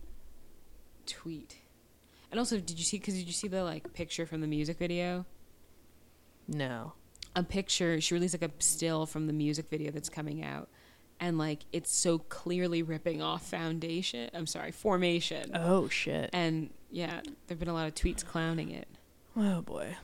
[1.07, 1.57] tweet.
[2.31, 2.99] And also, did you see?
[2.99, 5.25] Because did you see the like picture from the music video?
[6.49, 6.95] No.
[7.37, 8.01] A picture.
[8.01, 10.69] She released like a still from the music video that's coming out,
[11.19, 14.31] and like it's so clearly ripping off Foundation.
[14.35, 15.51] I'm sorry, Formation.
[15.55, 16.31] Oh, shit.
[16.33, 18.89] And yeah, there've been a lot of tweets clowning it.
[19.37, 19.97] Oh, boy.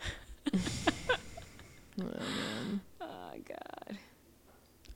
[0.54, 0.58] oh,
[1.98, 2.80] man.
[3.00, 3.32] Oh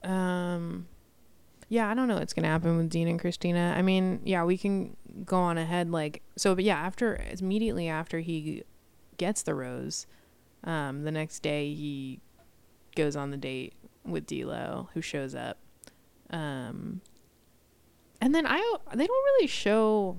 [0.03, 0.09] God.
[0.09, 0.87] um,
[1.69, 3.73] yeah, I don't know what's gonna happen with Dean and Christina.
[3.77, 8.19] I mean, yeah, we can go on ahead like so, but yeah, after immediately after
[8.19, 8.63] he
[9.17, 10.07] gets the rose,
[10.63, 12.19] um, the next day he
[12.95, 13.73] goes on the date
[14.05, 15.57] with D'Lo, who shows up,
[16.29, 17.01] um,
[18.21, 18.59] and then I
[18.93, 20.17] they don't really show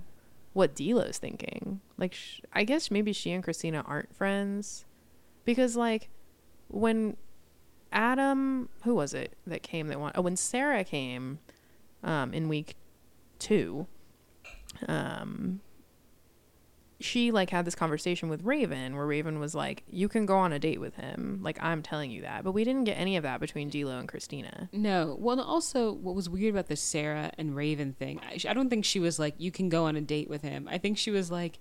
[0.52, 1.80] what D'Lo's thinking.
[1.98, 4.85] Like, sh- I guess maybe she and Christina aren't friends
[5.44, 6.09] because like
[6.68, 7.16] when
[7.92, 10.12] Adam, who was it that came that one?
[10.14, 11.38] Oh, when Sarah came,
[12.02, 12.76] um, in week
[13.38, 13.87] two,
[14.88, 15.61] um,
[17.00, 20.52] she like had this conversation with Raven where Raven was like, "You can go on
[20.52, 21.40] a date with him.
[21.42, 24.09] Like I'm telling you that." But we didn't get any of that between D'Lo and
[24.09, 24.68] Christina.
[24.72, 25.16] No.
[25.18, 28.85] Well, also, what was weird about the Sarah and Raven thing, I, I don't think
[28.85, 30.68] she was like, you can go on a date with him.
[30.70, 31.59] I think she was like,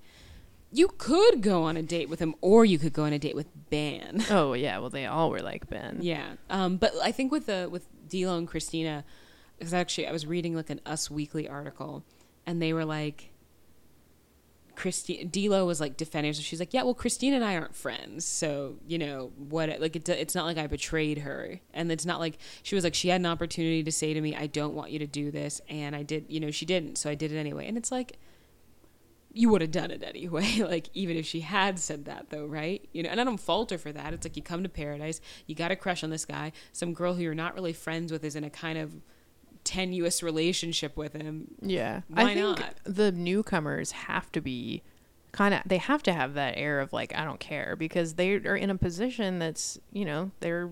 [0.71, 3.35] you could go on a date with him, or you could go on a date
[3.35, 4.23] with Ben.
[4.29, 5.99] Oh yeah, well they all were like Ben.
[6.01, 6.33] yeah.
[6.49, 9.03] Um, but I think with the with D'Lo and Christina,
[9.57, 12.03] because actually I was reading like an Us Weekly article,
[12.45, 13.31] and they were like.
[14.75, 16.33] Christi- D'Lo was like defending.
[16.33, 19.69] So she's like, "Yeah, well, Christine and I aren't friends, so you know what?
[19.79, 22.95] Like, it, it's not like I betrayed her, and it's not like she was like
[22.95, 25.61] she had an opportunity to say to me, "I don't want you to do this,"
[25.69, 26.25] and I did.
[26.27, 27.67] You know, she didn't, so I did it anyway.
[27.67, 28.17] And it's like,
[29.33, 30.59] you would have done it anyway.
[30.67, 32.87] like, even if she had said that, though, right?
[32.93, 34.13] You know, and I don't fault her for that.
[34.13, 37.15] It's like you come to paradise, you got a crush on this guy, some girl
[37.15, 38.93] who you're not really friends with is in a kind of
[39.63, 41.47] tenuous relationship with him.
[41.61, 42.01] Yeah.
[42.07, 42.75] Why I think not?
[42.83, 44.83] the newcomers have to be
[45.31, 48.33] kind of they have to have that air of like I don't care because they
[48.35, 50.69] are in a position that's, you know, they're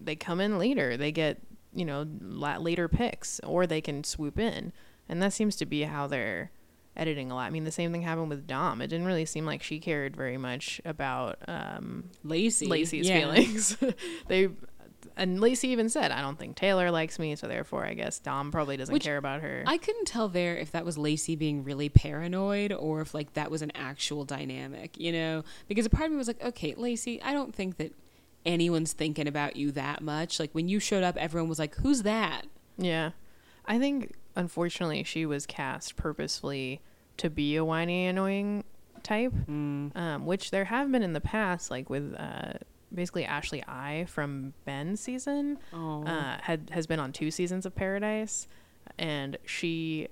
[0.00, 0.96] they come in later.
[0.96, 1.40] They get,
[1.74, 4.72] you know, la- later picks or they can swoop in.
[5.08, 6.50] And that seems to be how they're
[6.96, 7.46] editing a lot.
[7.46, 8.82] I mean, the same thing happened with Dom.
[8.82, 13.20] It didn't really seem like she cared very much about um Lacey, Lacey's yeah.
[13.20, 13.76] feelings.
[14.28, 14.48] they
[15.16, 18.50] and Lacey even said, "I don't think Taylor likes me, so therefore, I guess Dom
[18.50, 21.64] probably doesn't Which care about her." I couldn't tell there if that was Lacey being
[21.64, 25.44] really paranoid or if like that was an actual dynamic, you know?
[25.68, 27.92] Because a part of me was like, okay, Lacey, I don't think that
[28.44, 30.40] anyone's thinking about you that much.
[30.40, 32.42] Like when you showed up, everyone was like, who's that?
[32.76, 33.10] Yeah.
[33.66, 36.80] I think unfortunately she was cast purposefully
[37.18, 38.64] to be a whiny, annoying
[39.02, 42.54] type, um, which there have been in the past, like with uh,
[42.94, 45.58] basically Ashley I from Ben's season.
[45.72, 46.04] Oh.
[46.04, 48.46] Uh, had has been on two seasons of Paradise,
[48.98, 50.08] and she.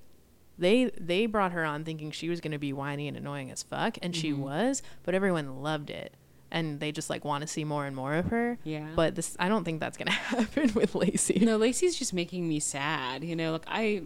[0.58, 3.62] They they brought her on thinking she was going to be whiny and annoying as
[3.62, 6.12] fuck, and she was, but everyone loved it,
[6.50, 8.58] and they just like want to see more and more of her.
[8.64, 8.88] Yeah.
[8.94, 11.38] But this, I don't think that's going to happen with Lacey.
[11.40, 13.24] No, Lacey's just making me sad.
[13.24, 14.02] You know, like I,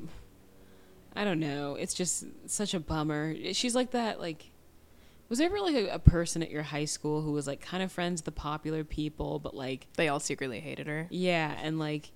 [1.17, 1.75] I don't know.
[1.75, 3.35] It's just such a bummer.
[3.53, 4.21] She's like that.
[4.21, 4.51] Like,
[5.35, 7.83] was there ever like a, a person at your high school who was like kind
[7.83, 11.09] of friends with the popular people, but like, They all secretly hated her.
[11.11, 12.13] yeah, and like,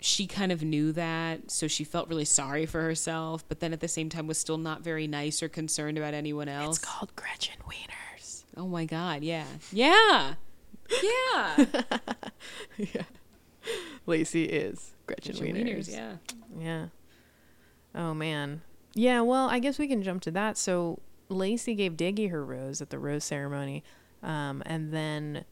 [0.00, 3.80] she kind of knew that, so she felt really sorry for herself, but then at
[3.80, 6.76] the same time was still not very nice or concerned about anyone else.
[6.78, 8.44] It's called Gretchen Wieners.
[8.56, 10.34] oh my god, yeah, yeah,
[11.02, 11.64] yeah.
[12.78, 13.02] yeah.
[14.06, 15.88] Lacey is Gretchen, Gretchen Wieners.
[15.88, 16.12] Wieners, yeah.
[16.58, 16.86] Yeah.
[17.94, 18.62] Oh man.
[18.94, 20.56] Yeah, well, I guess we can jump to that.
[20.56, 23.82] So Lacey gave Diggy her rose at the rose ceremony.
[24.22, 25.44] Um, and then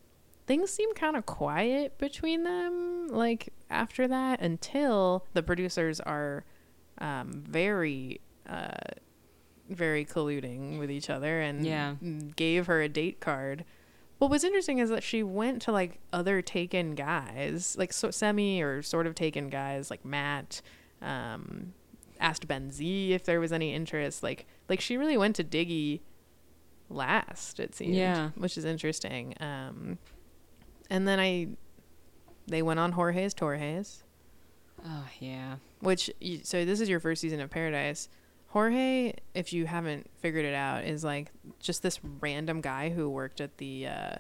[0.47, 6.45] things seemed kind of quiet between them like after that until the producers are
[6.99, 8.71] um, very uh,
[9.69, 11.95] very colluding with each other and Yeah.
[12.37, 13.65] gave her a date card.
[14.19, 18.63] What was interesting is that she went to like other taken guys, like so semi
[18.63, 20.63] or sort of taken guys, like Matt.
[21.03, 21.75] Um,
[22.21, 24.23] asked Ben Z if there was any interest.
[24.23, 26.01] Like, like she really went to Diggy
[26.89, 27.61] last.
[27.61, 28.31] It seemed, Yeah.
[28.37, 29.35] which is interesting.
[29.41, 29.99] Um,
[30.91, 31.49] and then I,
[32.47, 34.03] they went on Jorge's Torres
[34.85, 35.57] Oh yeah.
[35.81, 38.09] which you, so this is your first season of paradise
[38.49, 43.41] jorge if you haven't figured it out is like just this random guy who worked
[43.41, 44.15] at the uh,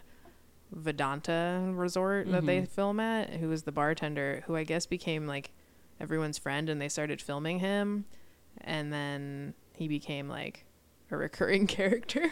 [0.72, 5.52] vedanta resort that they film at who was the bartender who i guess became like
[6.00, 8.04] everyone's friend and they started filming him
[8.62, 10.64] and then he became like
[11.10, 12.30] a recurring character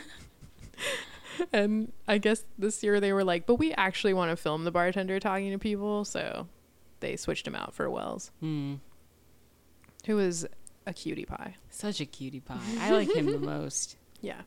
[1.52, 4.70] and i guess this year they were like but we actually want to film the
[4.70, 6.46] bartender talking to people so
[7.00, 8.74] they switched him out for wells Hmm.
[10.06, 10.46] who is
[10.86, 11.56] a cutie pie.
[11.70, 12.60] Such a cutie pie.
[12.78, 13.96] I like him the most.
[14.20, 14.42] Yeah.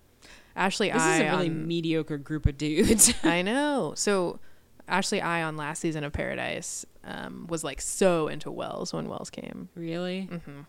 [0.55, 3.11] Ashley This I is a really on- mediocre group of dudes.
[3.23, 3.93] I know.
[3.95, 4.39] So
[4.87, 9.29] Ashley I on last season of Paradise um, was like so into Wells when Wells
[9.29, 9.69] came.
[9.75, 10.23] really?
[10.45, 10.61] hmm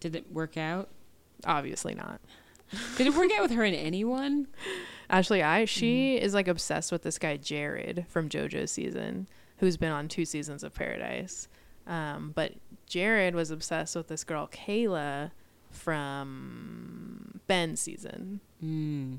[0.00, 0.88] Did it work out?
[1.46, 2.20] Obviously not.
[2.96, 4.46] Did it work out with her and anyone?
[5.10, 9.26] Ashley I she is like obsessed with this guy Jared from JoJo's season.
[9.58, 11.48] who's been on two seasons of Paradise.
[11.86, 12.52] Um, but
[12.86, 15.32] Jared was obsessed with this girl Caila
[15.70, 19.18] from Ben's season, Mm.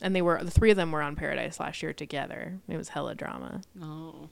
[0.00, 2.58] And they were the three of them were on Paradise last year together.
[2.68, 3.62] It was hella drama.
[3.82, 4.28] Oh.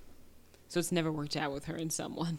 [0.68, 2.38] So it's never worked out with her and someone.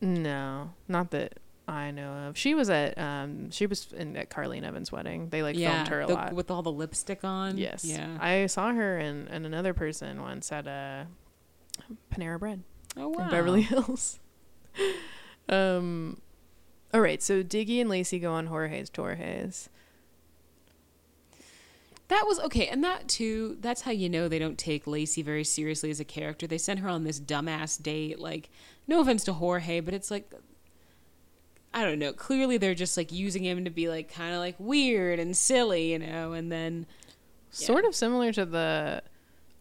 [0.00, 2.38] No, not that I know of.
[2.38, 5.28] She was at um, she was in at Carly and Evan's wedding.
[5.30, 6.32] They like yeah, filmed her a the- lot.
[6.32, 7.58] with all the lipstick on.
[7.58, 7.84] Yes.
[7.84, 8.16] Yeah.
[8.20, 11.06] I saw her and, and another person once at a
[12.12, 12.62] Panera Bread
[12.96, 13.24] oh wow.
[13.24, 14.18] in Beverly Hills.
[15.48, 16.20] um,
[16.94, 19.68] all right, so Diggy and Lacey go on Jorge's Torres.
[22.08, 23.56] That was okay, and that too.
[23.60, 26.46] That's how you know they don't take Lacey very seriously as a character.
[26.46, 28.20] They sent her on this dumbass date.
[28.20, 28.48] Like,
[28.86, 30.30] no offense to Jorge, but it's like,
[31.74, 32.12] I don't know.
[32.12, 35.92] Clearly, they're just like using him to be like kind of like weird and silly,
[35.92, 36.32] you know.
[36.32, 36.86] And then
[37.50, 39.02] Sort of similar to the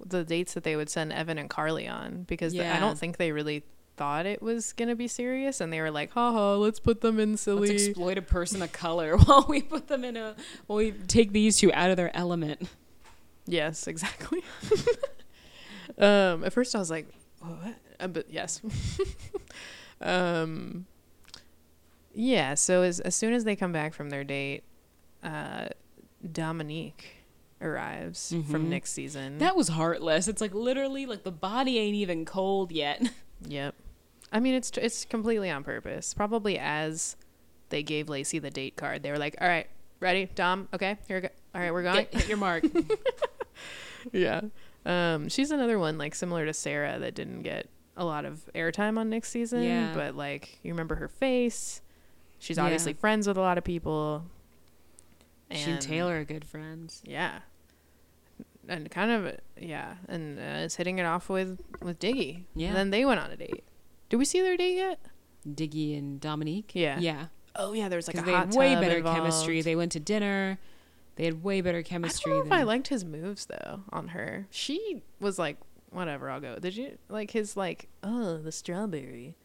[0.05, 3.17] the dates that they would send Evan and Carly on because the- I don't think
[3.17, 3.63] they really
[3.97, 7.37] thought it was gonna be serious and they were like, haha, let's put them in
[7.37, 7.69] silly.
[7.69, 10.35] let's exploit a person of color while we put them in a
[10.67, 12.67] while we take these two out of their element.
[13.47, 14.43] Yes, exactly.
[15.97, 17.07] um, at first I was like,
[17.39, 17.75] what?
[17.99, 18.61] Uh, but yes.
[20.01, 20.85] um,
[22.13, 22.53] yeah.
[22.55, 24.63] So as as soon as they come back from their date,
[25.23, 25.67] uh,
[26.31, 27.17] Dominique
[27.61, 28.69] arrives from Mhm.
[28.69, 29.37] next season.
[29.37, 30.27] That was heartless.
[30.27, 33.01] It's like literally like the body ain't even cold yet.
[33.47, 33.75] yep.
[34.35, 36.13] I mean, it's it's completely on purpose.
[36.13, 37.15] Probably as
[37.69, 39.67] they gave Lacey the date card, they were like, "All right,
[40.01, 40.67] ready, Dom?
[40.73, 41.29] Okay, here we go.
[41.55, 42.63] All right, we're going." Get, hit your mark.
[44.11, 44.41] yeah.
[44.85, 48.97] Um, she's another one like similar to Sarah that didn't get a lot of airtime
[48.99, 49.63] on next season.
[49.63, 49.93] Yeah.
[49.95, 51.81] But like you remember her face.
[52.37, 52.63] She's Yeah.
[52.65, 54.25] obviously friends with a lot of people.
[55.49, 57.01] she and Taylor are good friends.
[57.05, 57.39] Yeah.
[58.67, 62.43] And kind of yeah, and uh, is hitting it off with with Diggy.
[62.53, 62.67] Yeah.
[62.69, 63.63] And then they went on a date.
[64.15, 64.97] Did we see their date yet?
[65.45, 66.71] Diggy and Dominique.
[66.73, 66.97] Yeah.
[66.99, 67.25] Yeah.
[67.53, 69.17] Oh yeah, there was like a they hot had way tub better involved.
[69.19, 69.61] chemistry.
[69.61, 70.57] They went to dinner.
[71.17, 72.31] They had way better chemistry.
[72.31, 72.39] I chemistry.
[72.39, 74.47] don't know if I liked his moves though on her.
[74.51, 75.57] She was like,
[75.89, 76.57] whatever, I'll go.
[76.59, 79.35] Did you like his like, oh, the strawberry?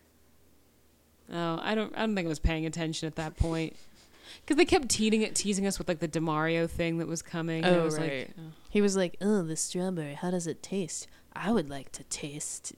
[1.33, 1.93] Oh, I don't.
[1.97, 3.75] I don't think I was paying attention at that point.
[4.43, 7.65] Because they kept teasing it, teasing us with like the Demario thing that was coming.
[7.65, 8.29] and I Oh, was right.
[8.29, 8.53] like, oh.
[8.69, 10.15] He was like, oh, the strawberry.
[10.15, 11.09] How does it taste?
[11.33, 12.73] I would like to taste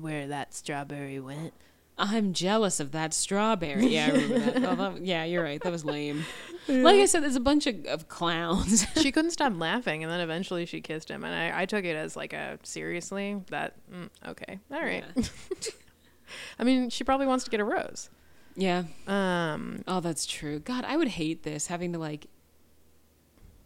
[0.00, 1.52] where that strawberry went.
[2.00, 3.88] I'm jealous of that strawberry.
[3.88, 4.64] Yeah, I remember that.
[4.64, 5.60] Oh, that- yeah, you're right.
[5.60, 6.24] That was lame.
[6.68, 8.86] Like I said, there's a bunch of, of clowns.
[9.00, 11.96] she couldn't stop laughing, and then eventually she kissed him, and I, I took it
[11.96, 15.04] as like a seriously that mm, okay, all right.
[15.16, 15.22] Yeah.
[16.58, 18.10] I mean, she probably wants to get a rose.
[18.54, 18.84] yeah.
[19.06, 20.58] Um, Oh, that's true.
[20.60, 22.26] God, I would hate this having to like.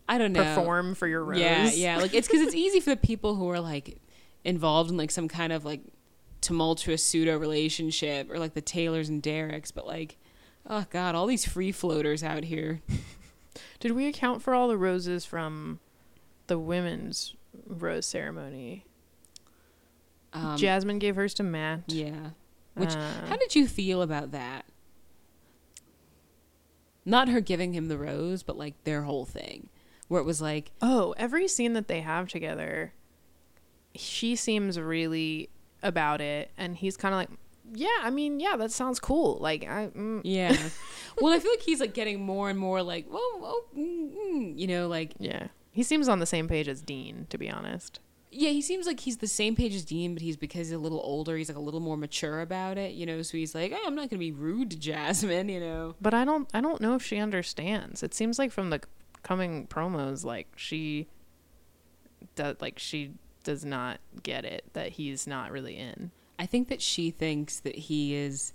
[0.09, 0.43] I don't know.
[0.45, 1.39] perform for your rose.
[1.41, 1.97] Yeah, yeah.
[1.99, 3.99] Like it's because it's easy for the people who are like
[4.45, 5.81] involved in like some kind of like
[6.43, 10.19] tumultuous pseudo relationship or like the Taylors and Dereks, but like,
[10.69, 12.83] oh god, all these free floaters out here.
[13.81, 15.81] Did we account for all the roses from
[16.49, 17.35] the women's
[17.67, 18.85] rose ceremony?
[20.33, 21.83] Um, Jasmine gave hers to Matt.
[21.89, 22.31] Yeah.
[22.75, 24.65] Which Uh, how did you feel about that?
[27.05, 29.69] Not her giving him the rose, but like their whole thing,
[30.09, 32.95] where it was like, Oh, every scene that they have together,
[33.95, 35.51] she seems really
[35.83, 37.31] about it, and he's kind of like,
[37.75, 40.21] "Yeah, I mean, yeah, that sounds cool." Like, I, mm.
[40.25, 40.57] yeah.
[41.21, 44.67] well, I feel like he's like getting more and more like, well, mm, mm, you
[44.67, 48.01] know, like yeah, he seems on the same page as Dean, to be honest.
[48.35, 50.79] Yeah, he seems like he's the same page as Dean, but he's because he's a
[50.79, 51.37] little older.
[51.37, 53.21] He's like a little more mature about it, you know.
[53.21, 55.95] So he's like, oh, I'm not gonna be rude to Jasmine, you know.
[56.01, 58.03] But I don't, I don't know if she understands.
[58.03, 58.81] It seems like from the
[59.23, 61.09] coming promos, like she,
[62.35, 63.13] does, like she
[63.43, 66.11] does not get it that he's not really in.
[66.39, 68.53] I think that she thinks that he is.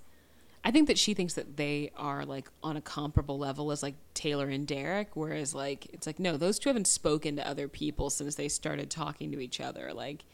[0.64, 3.94] I think that she thinks that they are like on a comparable level as like
[4.12, 8.10] Taylor and Derek, whereas like it's like no, those two haven't spoken to other people
[8.10, 9.92] since they started talking to each other.
[9.94, 10.24] Like,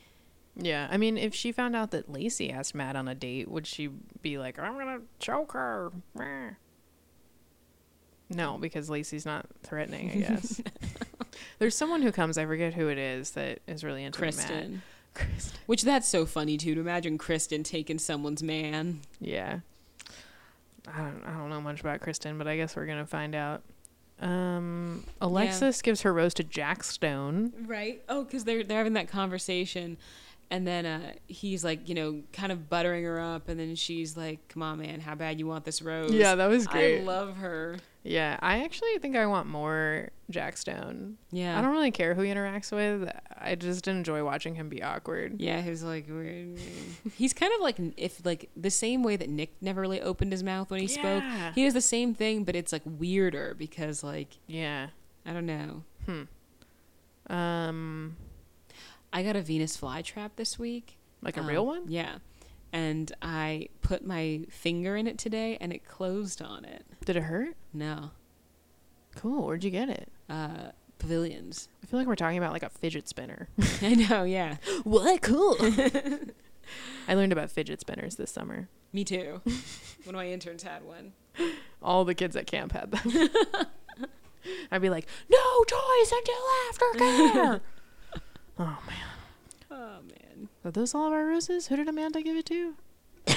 [0.57, 3.67] Yeah, I mean, if she found out that Lacey asked Matt on a date, would
[3.67, 3.91] she
[4.23, 5.93] be like, "I'm gonna choke her"?
[8.31, 10.11] No, because Lacey's not threatening.
[10.11, 10.61] I guess
[11.59, 12.39] there's someone who comes.
[12.39, 14.83] I forget who it is that is really into Kristen, Matt.
[15.15, 15.59] Kristen.
[15.67, 19.01] which that's so funny too to imagine Kristen taking someone's man.
[19.21, 19.61] Yeah.
[20.87, 21.23] I don't.
[21.25, 23.63] I don't know much about Kristen, but I guess we're gonna find out.
[24.21, 27.53] Um, Alexis gives her rose to Jack Stone.
[27.67, 28.03] Right.
[28.09, 29.97] Oh, because they're they're having that conversation,
[30.51, 34.17] and then uh, he's like, you know, kind of buttering her up, and then she's
[34.17, 37.01] like, "Come on, man, how bad you want this rose?" Yeah, that was great.
[37.01, 37.77] I love her.
[38.05, 41.17] Yeah, I actually think I want more Jack Stone.
[41.33, 41.59] Yeah.
[41.59, 43.11] I don't really care who he interacts with.
[43.39, 45.41] I just enjoy watching him be awkward.
[45.41, 46.59] Yeah, he's like weird.
[47.17, 50.43] he's kind of like if like the same way that Nick never really opened his
[50.43, 51.23] mouth when he spoke.
[51.23, 51.53] Yeah.
[51.55, 54.89] He does the same thing, but it's like weirder because like Yeah.
[55.25, 55.83] I don't know.
[56.05, 56.23] Hmm.
[57.35, 58.17] Um,
[59.15, 60.99] I got a Venus flytrap this week.
[61.23, 61.85] like a Um, real one?
[61.89, 62.17] Yeah.
[62.73, 66.85] And I put my finger in it today and it closed on it.
[67.05, 67.57] Did it hurt?
[67.73, 68.11] No.
[69.17, 69.47] Cool.
[69.47, 70.11] Where'd you get it?
[70.29, 71.69] Uh pavilions.
[71.83, 73.49] I feel like we're talking about like a fidget spinner.
[73.83, 74.57] I know, yeah.
[74.85, 75.23] what?
[75.23, 75.57] Cool.
[77.09, 78.69] I learned about fidget spinners this summer.
[78.93, 79.41] Me too.
[80.05, 81.13] One of my interns had one.
[81.83, 83.29] All the kids at camp had them.
[84.71, 86.35] I'd be like, no toys until
[86.71, 87.61] after care.
[88.59, 88.79] oh.
[90.65, 91.67] Are those all of our roses?
[91.69, 92.75] Who did Amanda give it to?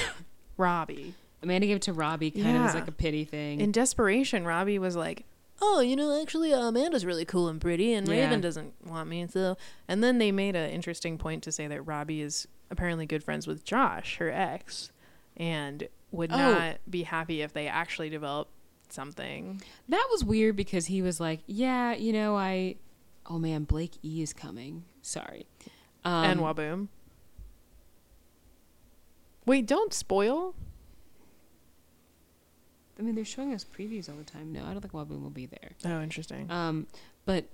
[0.58, 1.14] Robby.
[1.44, 3.62] Amanda gave it to Robby kind of as like a pity thing.
[3.62, 5.26] In desperation, Robby was like,
[5.62, 8.24] "Oh, you know, actually, uh, Amanda's really cool and pretty, and Yeah.
[8.24, 9.56] Raven doesn't want me." So,
[9.88, 13.46] and then they made an interesting point to say that Robby is apparently good friends
[13.46, 14.92] with Josh, her ex,
[15.36, 16.38] and would Oh.
[16.38, 18.52] not be happy if they actually developed
[18.90, 19.62] something.
[19.90, 22.78] That was weird because he was like, "Yeah, you know, I."
[23.28, 24.86] Oh man, Blake E is coming.
[25.04, 25.46] Sorry.
[26.04, 26.88] Um, and Waboom.
[29.48, 30.54] Wait, don't spoil.
[33.00, 34.52] I mean, they're showing us previews all the time.
[34.52, 35.72] No, I don't think Waboom will be there.
[35.86, 36.52] Oh, interesting.
[36.52, 36.86] Um,
[37.26, 37.46] but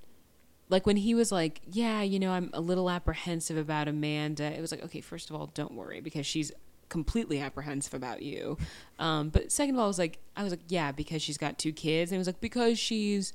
[0.69, 4.59] like when he was like, "Yeah, you know, I'm a little apprehensive about Amanda." It
[4.59, 6.51] was like, okay, first of all, don't worry because she's
[6.89, 8.57] completely apprehensive about you.
[8.97, 11.59] Um, but second of all, I was like, I was like, yeah, because she's got
[11.59, 13.33] two kids, and it was like because she's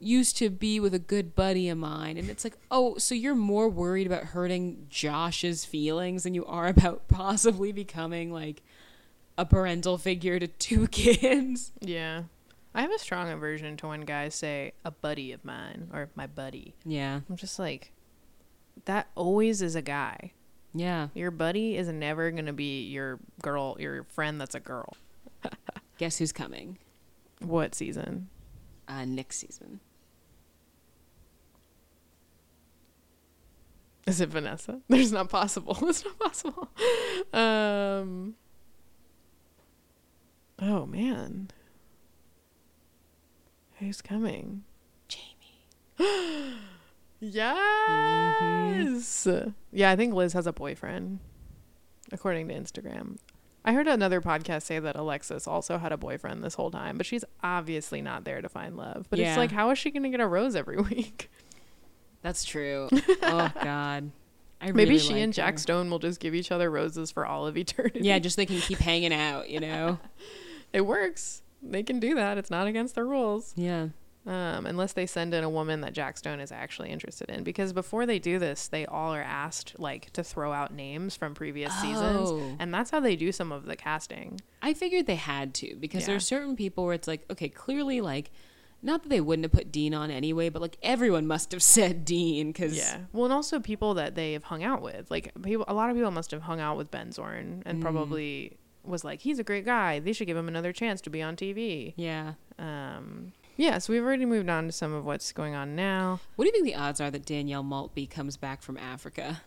[0.00, 3.34] used to be with a good buddy of mine and it's like oh so you're
[3.34, 8.62] more worried about hurting josh's feelings than you are about possibly becoming like
[9.36, 12.22] a parental figure to two kids yeah.
[12.74, 16.26] I have a strong aversion to when guys say a buddy of mine or my
[16.28, 16.74] buddy.
[16.84, 17.92] yeah I'm just like,
[18.84, 20.32] that always is a guy.
[20.72, 24.94] yeah Your buddy is never going to be your girl, your friend that's a girl.
[25.98, 26.78] guess who's coming
[27.40, 28.28] What season?
[28.88, 29.80] uh next season
[34.06, 34.80] Is it Vanessa?
[34.88, 35.76] There's not possible.
[35.88, 36.68] It's not possible.
[37.32, 38.34] Um.
[40.60, 41.50] Oh man.
[43.78, 44.64] Who's coming?
[45.08, 45.98] jamie
[47.20, 49.26] Yes.
[49.72, 51.18] Yeah, I think Liz has a boyfriend,
[52.12, 53.18] according to Instagram.
[53.64, 57.04] I heard another podcast say that Alexis also had a boyfriend this whole time, but
[57.04, 59.06] she's obviously not there to find love.
[59.10, 59.28] But Yeah.
[59.28, 61.30] it's like, how is she going to get a rose every week?
[62.22, 62.88] That's true
[63.22, 64.10] oh god
[64.62, 65.58] I Maybe really she like and Jack her.
[65.58, 68.00] Stone will just give each other roses for all of eternity.
[68.02, 69.98] yeah just they can keep hanging out you know
[70.72, 71.42] it works.
[71.62, 72.38] They can do that.
[72.38, 73.52] It's not against the rules.
[73.56, 73.88] yeah
[74.26, 77.42] Um, unless they send in a woman that Jack Stone is actually interested in.
[77.42, 81.34] Because before they do this, they all are asked like to throw out names from
[81.34, 81.82] previous Oh.
[81.82, 82.56] seasons.
[82.60, 84.40] And that's how they do some of the casting.
[84.62, 86.08] I figured they had to because Yeah.
[86.08, 88.30] there's certain people where it's like, okay, clearly, like,
[88.82, 92.04] not that they wouldn't have put Dean on anyway, but like everyone must have said
[92.04, 93.00] Dean because Yeah.
[93.12, 95.10] Well, and also people that they've hung out with.
[95.10, 98.56] Like people, a lot of people must have hung out with Ben Zorn and probably
[98.84, 99.98] was like, he's a great guy.
[99.98, 101.94] They should give him another chance to be on TV.
[101.96, 102.34] yeah.
[102.58, 103.78] Um, yeah.
[103.78, 106.20] So we've already moved on to some of what's going on now.
[106.36, 109.42] What do you think the odds are that Danielle Maltby comes back from Africa,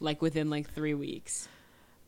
[0.00, 1.48] like within like three weeks?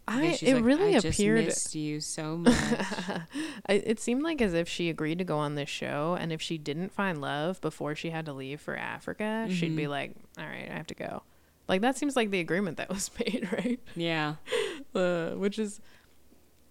[0.09, 1.45] I, it like, really I just appeared.
[1.47, 2.55] missed you so much.
[3.67, 6.43] I, it seemed like as if she agreed to go on this show, and if
[6.43, 10.45] she didn't find love before she had to leave for Africa, she'd be like, "All
[10.45, 11.23] right, I have to go."
[11.69, 13.81] Like that seems like the agreement that was made, right?
[13.95, 14.35] yeah,
[14.95, 15.81] Uh, which is,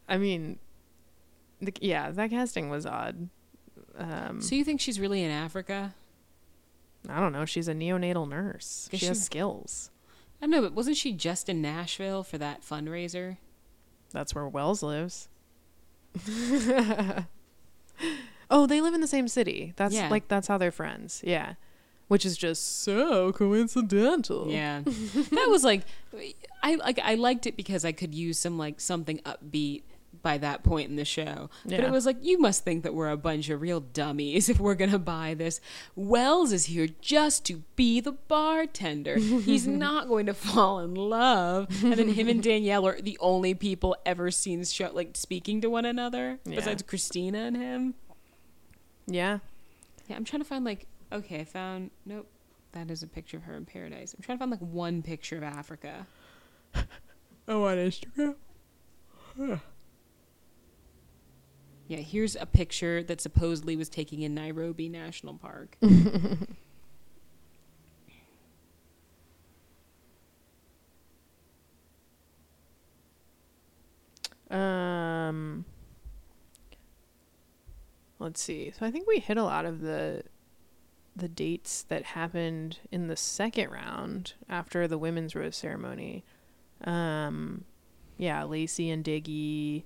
[0.08, 0.60] I mean,
[1.62, 3.30] the, yeah, that casting was odd.
[3.98, 5.94] Um, so you think she's really in Africa?
[7.10, 7.46] I don't know.
[7.46, 8.90] She's a neonatal nurse.
[8.92, 9.24] Is She has she?
[9.24, 9.90] skills.
[10.42, 13.38] I don't know, but wasn't she just in Nashville for that fundraiser?
[14.12, 15.30] That's where Wells lives.
[18.50, 19.74] oh, they live in the same city.
[19.76, 20.10] That's Yeah.
[20.10, 21.22] like that's how they're friends.
[21.26, 21.54] Yeah.
[22.08, 24.50] Which is just so coincidental.
[24.50, 25.84] Yeah, that was like,
[26.62, 29.84] I like I liked it because I could use some like something upbeat
[30.22, 31.50] by that point in the show.
[31.66, 34.60] But it was like you must think that we're a bunch of real dummies if
[34.60, 35.60] we're gonna buy this.
[35.96, 39.18] Wells is here just to be the bartender.
[39.18, 41.68] He's not going to fall in love.
[41.84, 45.70] And then him and Danielle are the only people ever seen show like speaking to
[45.70, 46.56] one another Yeah.
[46.56, 47.94] besides Christina and him.
[49.08, 49.40] Yeah.
[50.08, 52.28] Yeah, I'm trying to find like okay, I found nope.
[52.74, 54.14] That is a picture of her in paradise.
[54.14, 56.08] I'm trying to find like one picture of Africa.
[57.48, 58.36] Oh, on Instagram.
[61.92, 65.78] Yeah, here's a picture that supposedly was taken in Nairobi National Park.
[74.50, 75.64] Um,
[78.20, 78.74] let's see.
[78.78, 80.24] So I think we hit a lot of the
[81.16, 86.26] the dates that happened in the second round after the women's rose ceremony.
[86.84, 87.64] Um,
[88.18, 89.84] yeah, Lacey and Diggy.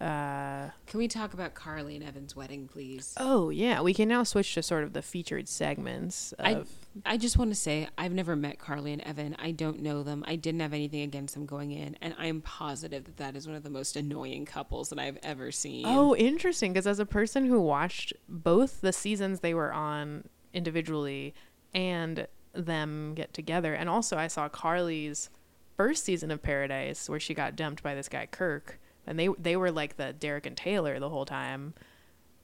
[0.00, 3.14] Uh, Can we talk about Carly and Evan's wedding, please?
[3.18, 6.62] oh yeah, we can now switch to sort of the featured segments I-
[7.06, 9.36] I just want to say I've never met Carly and Evan.
[9.38, 10.24] I don't know them.
[10.26, 13.46] I didn't have anything against them going in, and I am positive that that is
[13.46, 15.84] one of the most annoying couples that I've ever seen.
[15.86, 16.72] Oh, interesting.
[16.72, 21.32] Because as a person who watched both the seasons they were on individually
[21.72, 25.30] and them get together, and also I saw Carly's
[25.76, 28.80] first season of Paradise where she got dumped by this guy Kirk,
[29.10, 31.74] and they they were like the Derek and Taylor the whole time.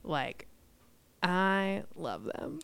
[0.02, 0.46] Like,
[1.22, 2.58] I love them.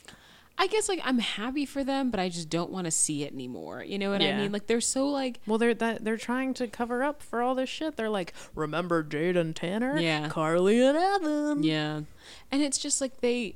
[0.59, 3.33] I guess like I'm happy for them, but I just don't want to see it
[3.33, 3.83] anymore.
[3.83, 4.53] You know what I mean?
[4.53, 7.71] Like they're so like Well, they're that they're trying to cover up for all this
[7.71, 7.97] shit.
[7.97, 9.99] They're like, remember Jade and Tanner?
[9.99, 10.29] Yeah.
[10.29, 11.63] Carly and Evan.
[11.63, 12.03] Yeah.
[12.51, 13.55] And it's just like they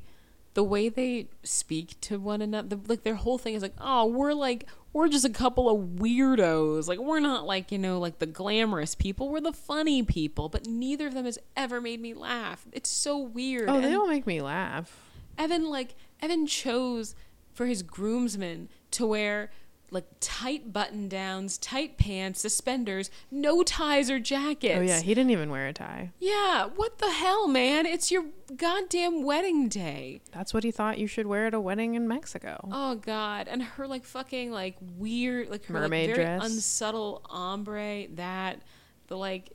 [0.55, 4.33] the way they speak to one another like their whole thing is like, "Oh, we're
[4.33, 4.67] like
[4.97, 6.89] we're just a couple of weirdos.
[6.89, 9.29] Like we're not like, you know, like the glamorous people.
[9.29, 12.65] We're the funny people." But neither of them has ever made me laugh.
[12.73, 13.69] It's so weird.
[13.69, 14.99] Oh, they And don't make me laugh.
[15.37, 17.15] Evan like Evan chose
[17.53, 19.51] for his groomsmen to wear
[19.91, 24.79] like tight button downs, tight pants, suspenders, no ties or jackets.
[24.79, 26.13] Oh yeah, he didn't even wear a tie.
[26.19, 27.87] Yeah, what the hell, man?
[27.87, 28.25] It's your
[28.57, 30.21] goddamn wedding day.
[30.33, 32.69] That's what he thought you should wear at a wedding in Mexico.
[32.71, 36.45] Oh god, and her like fucking like weird like her Mermaid like, very dress.
[36.45, 38.61] unsubtle ombre that
[39.07, 39.53] the like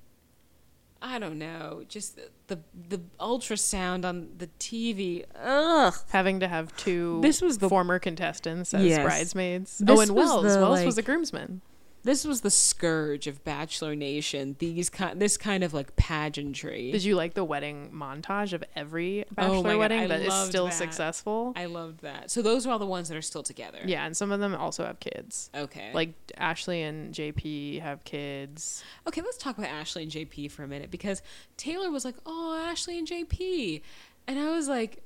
[1.04, 5.26] I don't know, just the the, the ultrasound on the TV.
[5.41, 5.93] Ugh.
[6.10, 9.04] having to have two This was the- former contestants as Yes.
[9.04, 9.78] bridesmaids.
[9.80, 10.43] This oh, and was Wells.
[10.54, 11.62] the, Wells was a like- groomsman.
[12.04, 14.56] This was the scourge of Bachelor Nation.
[14.60, 16.91] These kind this kind of like pageantry.
[16.91, 20.66] Did you like the wedding montage of every Oh bachelor God, wedding that is still
[20.66, 20.74] that.
[20.74, 21.54] successful?
[21.56, 22.32] I loved that.
[22.32, 23.80] So those are all the ones that are still together.
[23.86, 25.49] yeah, and some of them also have kids.
[25.56, 25.91] Okay.
[25.93, 28.84] Like Ashley and JP have kids.
[29.08, 31.22] Okay, let's talk about Ashley and JP for a minute because
[31.58, 33.82] Taylor was like, "Oh, Ashley and JP,"
[34.28, 35.04] and I was like,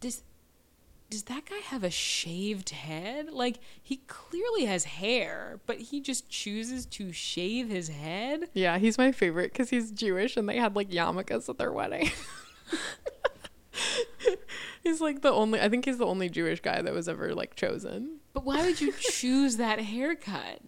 [0.00, 0.22] "Does
[1.10, 3.30] does that guy have a shaved head?
[3.30, 8.96] Like he clearly has hair, but he just chooses to shave his head." Yeah, he's
[8.96, 12.10] my favorite because he's Jewish and they had like yarmulkes at their wedding.
[14.82, 17.56] he's like the only, I think he's the only Jewish guy that was ever like
[17.56, 18.20] chosen.
[18.32, 20.60] But why would you choose that haircut?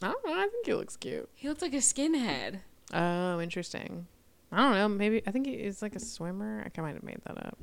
[0.00, 0.32] I don't know.
[0.32, 1.28] I think he looks cute.
[1.34, 2.60] He looks like a skinhead.
[2.92, 4.06] Oh, interesting.
[4.52, 4.88] I don't know.
[4.88, 6.64] Maybe I think he's like a swimmer.
[6.64, 7.58] I might have made that up.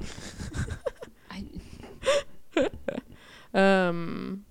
[1.30, 1.44] I,
[3.52, 4.44] Um,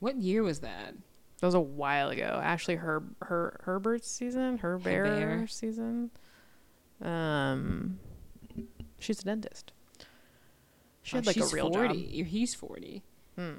[0.00, 0.94] what year was that?
[1.40, 2.40] that was a while ago.
[2.42, 5.50] Ashley Her her Herbert's season, her bear Herbert.
[5.50, 6.10] season.
[7.00, 8.00] Um,
[8.98, 9.72] she's a dentist.
[11.02, 11.88] She Oh, had like a real 40.
[12.22, 12.26] job.
[12.26, 13.02] He's 40.
[13.36, 13.50] Hmm.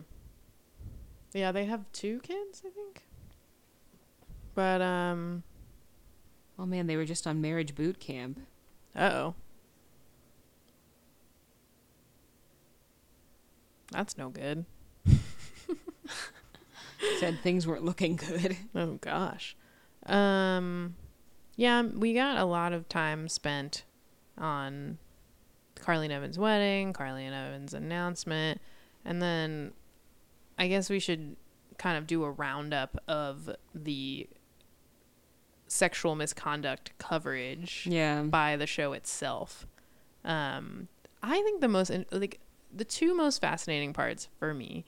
[1.34, 3.03] Yeah, they have two kids, I think.
[4.55, 5.43] But um,
[6.59, 8.39] Oh man, they were just on marriage boot camp.
[8.95, 9.36] uh oh.
[13.96, 14.66] That's no good.
[17.20, 18.58] Said things weren't looking good.
[18.76, 19.56] Oh gosh.
[20.06, 20.96] Um
[21.56, 23.86] yeah, we got a lot of time spent
[24.38, 24.98] on
[25.80, 28.60] Carly and Evan's wedding, Carly and Evan's announcement,
[29.06, 29.72] and then
[30.58, 31.38] I guess we should
[31.78, 34.28] kind of do a roundup of the
[35.68, 38.24] sexual misconduct coverage Yeah.
[38.24, 39.66] by the show itself.
[40.26, 40.88] Um,
[41.24, 42.39] I think the most in- like
[42.76, 44.86] the two most fascinating parts for me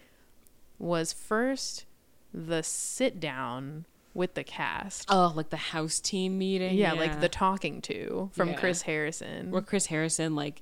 [0.79, 1.85] was first
[2.33, 5.05] the sit down with the cast.
[5.09, 6.75] Oh, like the house team meeting.
[6.75, 8.55] yeah, like the talking to from Yeah.
[8.59, 9.51] Chris Harrison.
[9.51, 10.61] where Chris Harrison like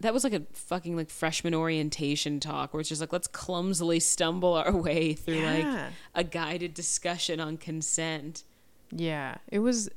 [0.00, 3.98] that was like a fucking like freshman orientation talk where it's just like let's clumsily
[3.98, 5.66] stumble our way through like
[6.14, 8.44] a guided discussion on consent.
[8.92, 9.88] yeah, it was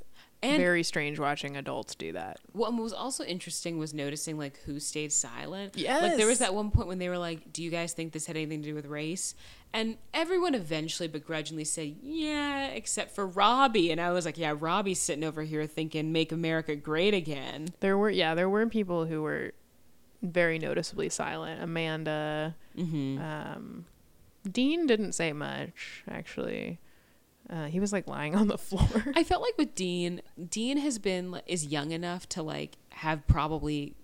[0.41, 2.39] And very strange watching adults do that.
[2.53, 5.75] what was also interesting was noticing like who stayed silent.
[5.75, 6.01] Yes.
[6.01, 8.25] Like there was that one point when they were like, "Do you guys think this
[8.25, 9.35] had anything to do with race?"
[9.73, 13.91] And everyone eventually begrudgingly said, "Yeah," except for Robby.
[13.91, 17.97] And I was like, "Yeah, Robby's sitting over here thinking make America great again." There
[17.97, 19.51] were yeah, there were people who were
[20.21, 21.61] very noticeably silent.
[21.61, 23.21] Amanda, Mm-hmm.
[23.21, 23.85] um,
[24.49, 26.79] Dean didn't say much actually.
[27.49, 29.05] Uh, he was like lying on the floor.
[29.15, 33.95] I felt like with Dean, Dean has been is young enough to like have probably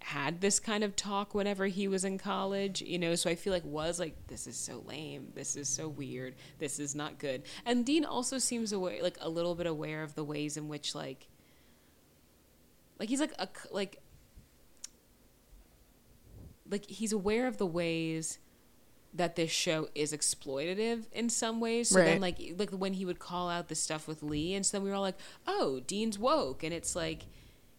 [0.00, 3.52] had this kind of talk whenever he was in college, you know, so I feel
[3.52, 7.42] like was like this is so lame, this is so weird, this is not good.
[7.64, 10.94] And Dean also seems aware like a little bit aware of the ways in which
[10.94, 11.28] like
[12.98, 14.00] like he's like a like
[16.68, 18.38] like he's aware of the ways
[19.14, 21.88] that this show is exploitative in some ways.
[21.88, 24.76] So then like like when he would call out the stuff with Lee and so
[24.76, 27.24] then we were all like, "Oh, Dean's woke." And it's like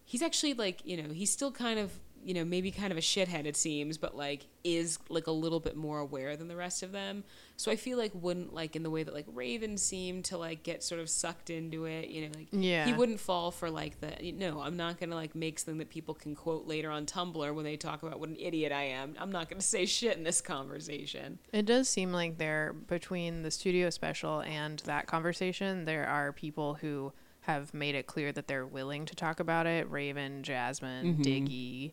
[0.04, 1.92] he's actually like, you know, he's still kind of,
[2.24, 5.60] you know, maybe kind of a shithead it seems, but like is like a little
[5.60, 7.24] bit more aware than the rest of them.
[7.56, 10.62] So I feel like wouldn't like in the way that like Raven seemed to like
[10.62, 12.84] get sort of sucked into it, you know, like Yeah.
[12.86, 15.78] he wouldn't fall for like the you no, I'm not going to like make something
[15.78, 18.84] that people can quote later on Tumblr when they talk about what an idiot I
[18.84, 19.14] am.
[19.18, 21.38] I'm not going to say shit in this conversation.
[21.52, 26.74] It does seem like there between the studio special and that conversation, there are people
[26.74, 27.12] who
[27.42, 29.90] have made it clear that they're willing to talk about it.
[29.90, 31.22] Raven, Jasmine, mm-hmm.
[31.22, 31.92] Diggy,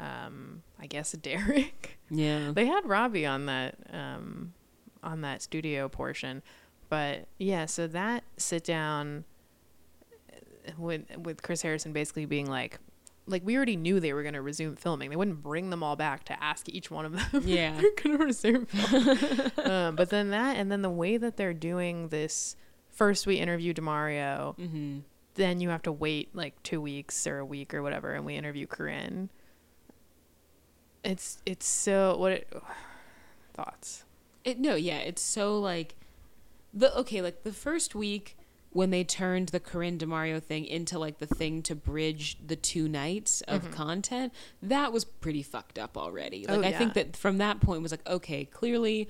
[0.00, 1.98] um, I guess Derek.
[2.10, 2.52] Yeah.
[2.54, 4.54] they had Robby on that um,
[5.02, 6.42] on that studio portion,
[6.88, 7.66] but yeah.
[7.66, 9.24] So that sit down
[10.32, 12.78] uh, with with Chris Harrison basically being like.
[13.26, 15.08] Like we already knew they were going to resume filming.
[15.10, 17.42] They wouldn't bring them all back to ask each one of them.
[17.46, 17.76] Yeah.
[17.80, 19.52] they're going to resume filming.
[19.70, 22.56] um, but then that, and then the way that they're doing this.
[22.88, 24.58] First, we interview Demario.
[24.58, 24.98] Mm-hmm.
[25.34, 28.34] Then you have to wait like two weeks or a week or whatever, and we
[28.34, 29.30] interview Corinne.
[31.04, 32.52] It's it's so what it,
[33.54, 34.04] thoughts.
[34.44, 35.94] It no, yeah, it's so like
[36.72, 38.36] the okay, like the first week
[38.72, 42.88] when they turned the Corinne DeMario thing into like the thing to bridge the two
[42.88, 43.72] nights of Mm-hmm.
[43.72, 44.32] content,
[44.62, 46.46] that was pretty fucked up already.
[46.46, 49.08] Like Oh, I think that from that point was like, okay, clearly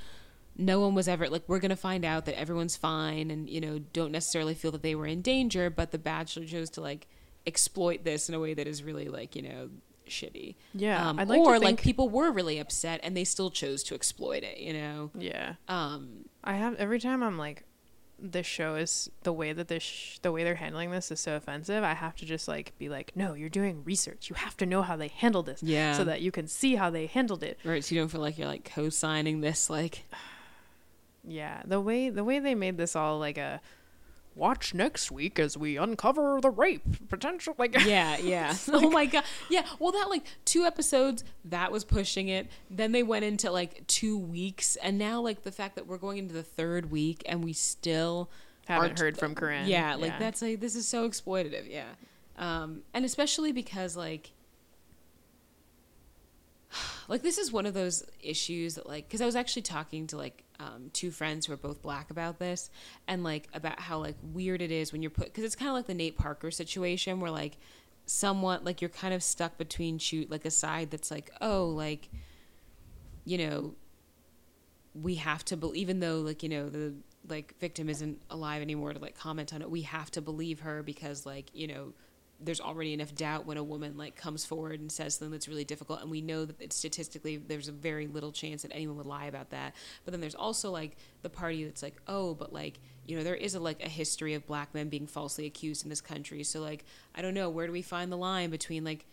[0.57, 3.78] no one was ever like we're gonna find out that everyone's fine and you know
[3.93, 7.07] don't necessarily feel that they were in danger, but the Bachelor chose to like
[7.47, 9.68] exploit this in a way that is really like you know
[10.11, 10.56] shitty.
[10.74, 14.42] Yeah, um, like or like people were really upset and they still chose to exploit
[14.42, 14.58] it.
[14.58, 15.11] You know.
[15.18, 17.64] Yeah, Um, I have every time I'm like,
[18.22, 21.36] this show is the way that this sh- the way they're handling this is so
[21.36, 21.82] offensive.
[21.82, 24.28] I have to just like be like, no, you're doing research.
[24.28, 25.94] You have to know how they handled this, Yeah.
[25.94, 27.58] so that you can see how they handled it.
[27.64, 30.04] right, so you don't feel like you're like co-signing this, like
[31.26, 33.61] Yeah, the way the way they made this all like a
[34.41, 37.55] watch next week as we uncover the rape potential.
[37.59, 38.57] Like yeah, yeah.
[38.72, 39.66] oh my god, yeah.
[39.78, 42.49] Well, that like two episodes that was pushing it.
[42.68, 46.18] Then they went into like two weeks, and now like the fact that we're going
[46.18, 48.30] into the third week and we still
[48.66, 49.68] haven't heard from Corinne.
[49.68, 51.70] Yeah, like that's like this is so exploitative.
[51.70, 51.91] Yeah,
[52.36, 54.32] um, and especially because like.
[57.11, 60.16] Like this is one of those issues that like because I was actually talking to
[60.16, 62.70] like um, two friends who are both black about this
[63.08, 65.74] and like about how like weird it is when you're put because it's kind of
[65.74, 67.56] like the Nate Parker situation where like
[68.06, 72.11] somewhat like you're kind of stuck between shoot like a side that's like oh like
[73.24, 73.74] you know
[74.94, 76.94] we have to believe even though like you know the
[77.28, 80.80] like victim isn't alive anymore to like comment on it we have to believe her
[80.80, 81.92] because like you know
[82.43, 85.64] there's already enough doubt when a woman like comes forward and says something that's really
[85.64, 89.26] difficult and we know that statistically there's a very little chance that anyone would lie
[89.26, 89.74] about that
[90.05, 93.34] but then there's also like the party that's like oh but like you know there
[93.34, 96.61] is a like a history of black men being falsely accused in this country so
[96.61, 96.84] like
[97.14, 99.05] i don't know where do we find the line between like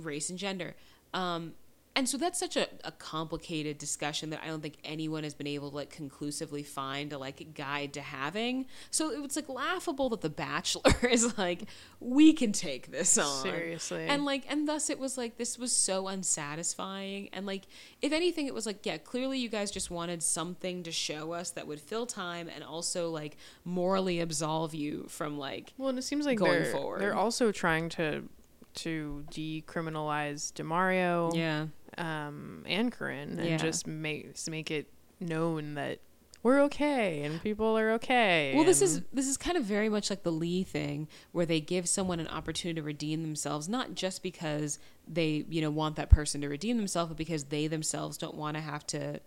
[0.00, 0.74] race and gender.
[1.14, 1.52] Um,
[1.94, 5.46] and so that's such a, a complicated discussion that I don't think anyone has been
[5.46, 8.66] able to like conclusively find a like guide to having.
[8.90, 11.64] So it's like laughable that The Bachelor is like,
[12.00, 13.42] we can take this on.
[13.42, 14.06] Seriously.
[14.06, 17.28] And like and thus it was like this was so unsatisfying.
[17.32, 17.64] And like
[18.00, 21.50] if anything it was like, yeah, clearly you guys just wanted something to show us
[21.50, 26.02] that would fill time and also like morally absolve you from like Well, and it
[26.02, 27.00] seems like going they're forward.
[27.02, 28.28] they're also trying to
[28.74, 31.66] to decriminalize Demario Yeah.
[31.98, 33.56] Um, and Corinne and Yeah.
[33.56, 34.88] just make make it
[35.20, 36.00] known that
[36.42, 38.52] we're okay and people are okay.
[38.56, 41.60] Well, this is this is kind of very much like the Lee thing, where they
[41.60, 46.10] give someone an opportunity to redeem themselves, not just because they you know want that
[46.10, 49.20] person to redeem themselves, but because they themselves don't want to have to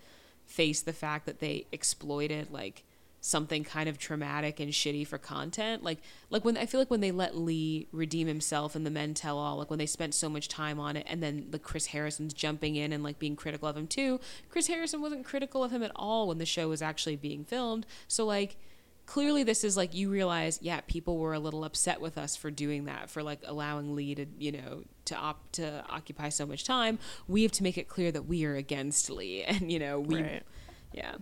[0.45, 2.83] face the fact that they exploited like
[3.25, 5.83] something kind of traumatic and shitty for content.
[5.83, 5.99] Like
[6.29, 9.39] like when I feel like when they let Lee redeem himself and the Men Tell
[9.39, 12.33] All, like when they spent so much time on it, and then the Chris Harrison's
[12.35, 14.19] jumping in and like being critical of him too.
[14.49, 17.87] Chris Harrison wasn't critical of him at all when the show was actually being filmed.
[18.07, 18.57] So like
[19.07, 22.49] clearly this is like you realize yeah people were a little upset with us for
[22.49, 26.63] doing that for like allowing lee to you know to opt to occupy so much
[26.63, 26.97] time
[27.27, 30.23] we have to make it clear that we are against lee and you know we
[30.23, 30.43] Right.
[30.91, 31.13] yeah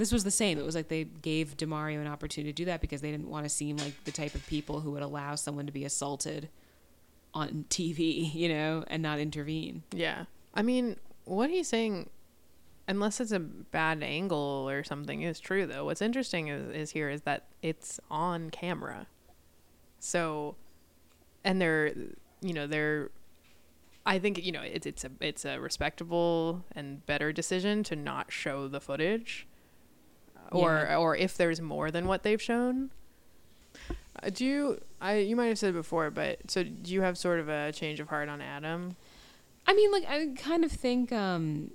[0.00, 2.80] this was the same it was like they gave demario an opportunity to do that
[2.80, 5.66] because they didn't want to seem like the type of people who would allow someone
[5.66, 6.48] to be assaulted
[7.34, 9.82] on TV, you know, and not intervene.
[9.92, 10.24] Yeah.
[10.54, 12.10] I mean, what he's saying,
[12.88, 15.84] unless it's a bad angle or something, is true, though.
[15.84, 19.06] What's interesting is, is here is that it's on camera.
[19.98, 20.56] So,
[21.44, 21.92] and they're,
[22.40, 23.10] you know, they're,
[24.04, 28.32] I think, you know, it's, it's a, it's a respectable and better decision to not
[28.32, 29.46] show the footage.
[30.50, 30.96] Or, Yeah.
[30.98, 32.90] or if there's more than what they've shown.
[34.22, 37.38] Uh, do you, I, you might have said before, but so do you have sort
[37.40, 38.96] of a change of heart on Adam?
[39.66, 41.70] I mean, like I kind of think um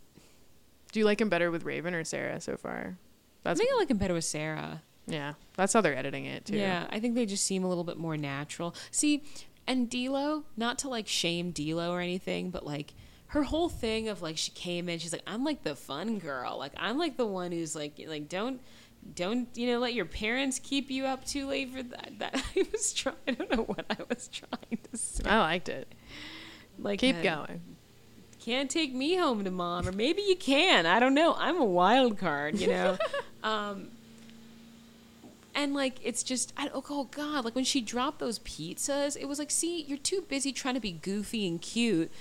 [0.91, 2.97] Do you like him better with Raven or Sarah so far?
[3.43, 4.81] That's I think I like him better with Sarah.
[5.07, 5.33] yeah.
[5.55, 6.57] That's how they're editing it too.
[6.57, 8.75] Yeah, I think they just seem a little bit more natural.
[8.91, 9.23] See,
[9.67, 12.93] and D'Lo, not to like shame D'Lo or anything, but like
[13.35, 16.57] her whole thing of like she came in, she's like, I'm like the fun girl.
[16.57, 18.61] Like I'm like the one who's like like don't
[19.13, 22.11] don't you know let your parents keep you up too late for that.
[22.19, 23.15] That I was trying.
[23.27, 25.29] I don't know what I was trying to say.
[25.29, 25.93] I liked it.
[26.79, 27.61] Like Keep uh, going.
[28.39, 31.65] can't take me home to mom or maybe you can i don't know i'm a
[31.65, 32.97] wild card you know
[33.43, 33.87] um
[35.65, 39.27] and like it's just I, oh, oh god like when she dropped those pizzas it
[39.27, 42.11] was like see you're too busy trying to be goofy and cute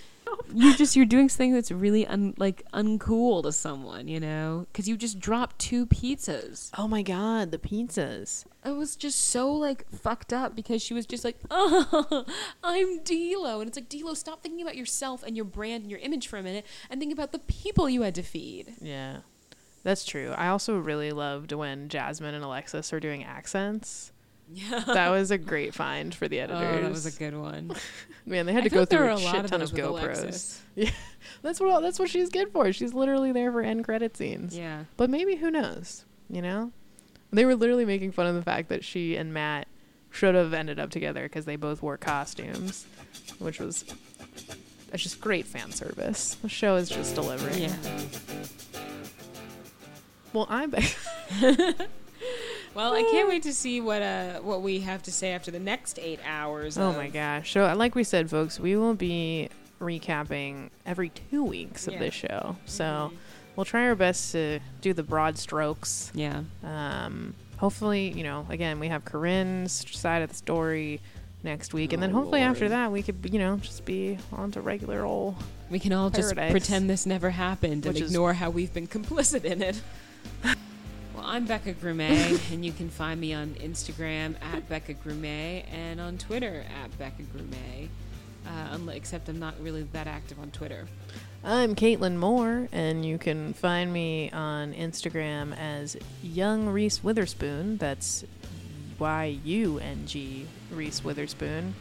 [0.54, 4.88] you just you're doing something that's really un, like uncool to someone you know because
[4.88, 8.46] you just dropped two pizzas Oh my god, the pizzas.
[8.64, 12.24] it was just so like fucked up because she was just like, oh,
[12.64, 16.00] I'm D'Lo, and it's like D'Lo, stop thinking about yourself and your brand and your
[16.00, 18.74] image for a minute, and think about the people you had to feed.
[18.80, 19.18] Yeah.
[19.84, 20.32] That's true.
[20.36, 24.10] I also really loved when Jasmine and Alexis were doing accents.
[24.52, 26.78] Yeah, That was a great find for the editors.
[26.78, 27.70] oh, that was a good one.
[28.26, 29.88] Man, they had I to go through a shit of ton of those GoPros.
[30.18, 30.60] Alexis.
[30.74, 30.90] Yeah.
[31.42, 32.72] That's what that's what she's good for.
[32.72, 34.56] She's literally there for end credit scenes.
[34.56, 36.72] Yeah, But maybe who knows, you know?
[37.32, 39.68] They were literally making fun of the fact that she and Matt
[40.10, 42.86] should have ended up together because they both wore costumes,
[43.38, 43.84] which was
[44.92, 46.36] it's just great fan service.
[46.42, 47.62] The show is just delivering.
[47.62, 47.76] yeah.
[50.34, 50.96] Well, I bet.
[52.74, 55.60] Well, I can't wait to see what uh what we have to say after the
[55.60, 56.76] next eight hours.
[56.76, 57.52] oh of- my gosh.
[57.52, 59.48] So, like we said, folks, we will be
[59.80, 61.98] recapping every two weeks of Yeah.
[62.00, 62.56] this show.
[62.64, 63.12] So,
[63.54, 66.10] we'll try our best to do the broad strokes.
[66.14, 71.00] Yeah, Um, hopefully, you know, again, we have Corinne's side of the story
[71.44, 72.72] next week, and then Oh, hopefully after Lord.
[72.72, 75.36] that we could, you know, just be on to regular old.
[75.70, 76.50] we can all just Paradise.
[76.50, 79.80] pretend this never happened and is- ignore how we've been complicit in it.
[80.44, 86.00] Well, I'm Becca Grumet, and you can find me on Instagram at Becca Grumet and
[86.00, 87.88] on Twitter at Becca Grumet.
[88.46, 90.86] Uh, except I'm not really that active on Twitter.
[91.42, 97.76] I'm Caitlin Moore, and you can find me on Instagram as Young Reese Witherspoon.
[97.78, 98.24] That's
[98.98, 101.74] Y U N G Reese Witherspoon.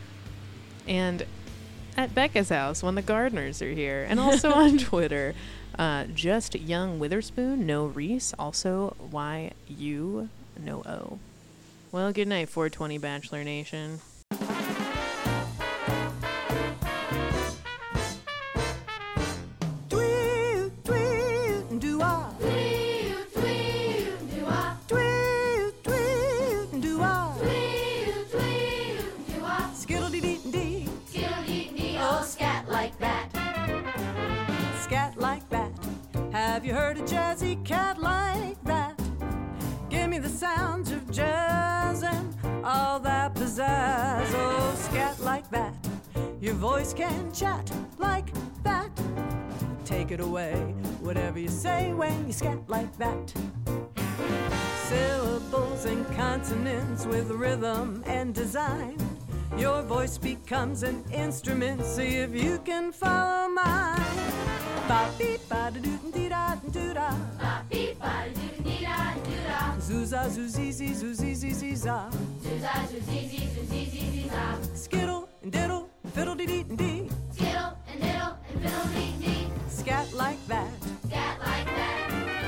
[0.88, 1.26] And
[1.98, 5.34] at Becca's house when the gardeners are here, and also on Twitter,
[5.78, 10.30] uh, just Young Witherspoon, no Reese, also Y U,
[10.60, 11.20] no O.
[11.92, 14.02] Well, good night, 420 Bachelor Nation.
[52.04, 53.34] When you scat like that.
[54.90, 58.98] Syllables and consonants with rhythm and design.
[59.58, 61.86] Your voice becomes an instrument.
[61.86, 64.20] See if you can follow mine.
[64.90, 67.10] Ba beep ba da doo dee da doo da.
[67.40, 68.98] Ba beep, ba doo dee da
[69.28, 69.60] doo da.
[69.88, 71.98] Zooza zoozizi zoozizi ziza.
[72.44, 74.76] Zooza, zoozizi, zoozizi, zooza.
[74.84, 75.84] Skittle and diddle,
[76.14, 77.23] fiddle dee dee dee
[78.04, 79.48] fiddle and fiddle dee dee.
[79.70, 80.72] Scat like that.
[81.08, 82.43] Scat like that.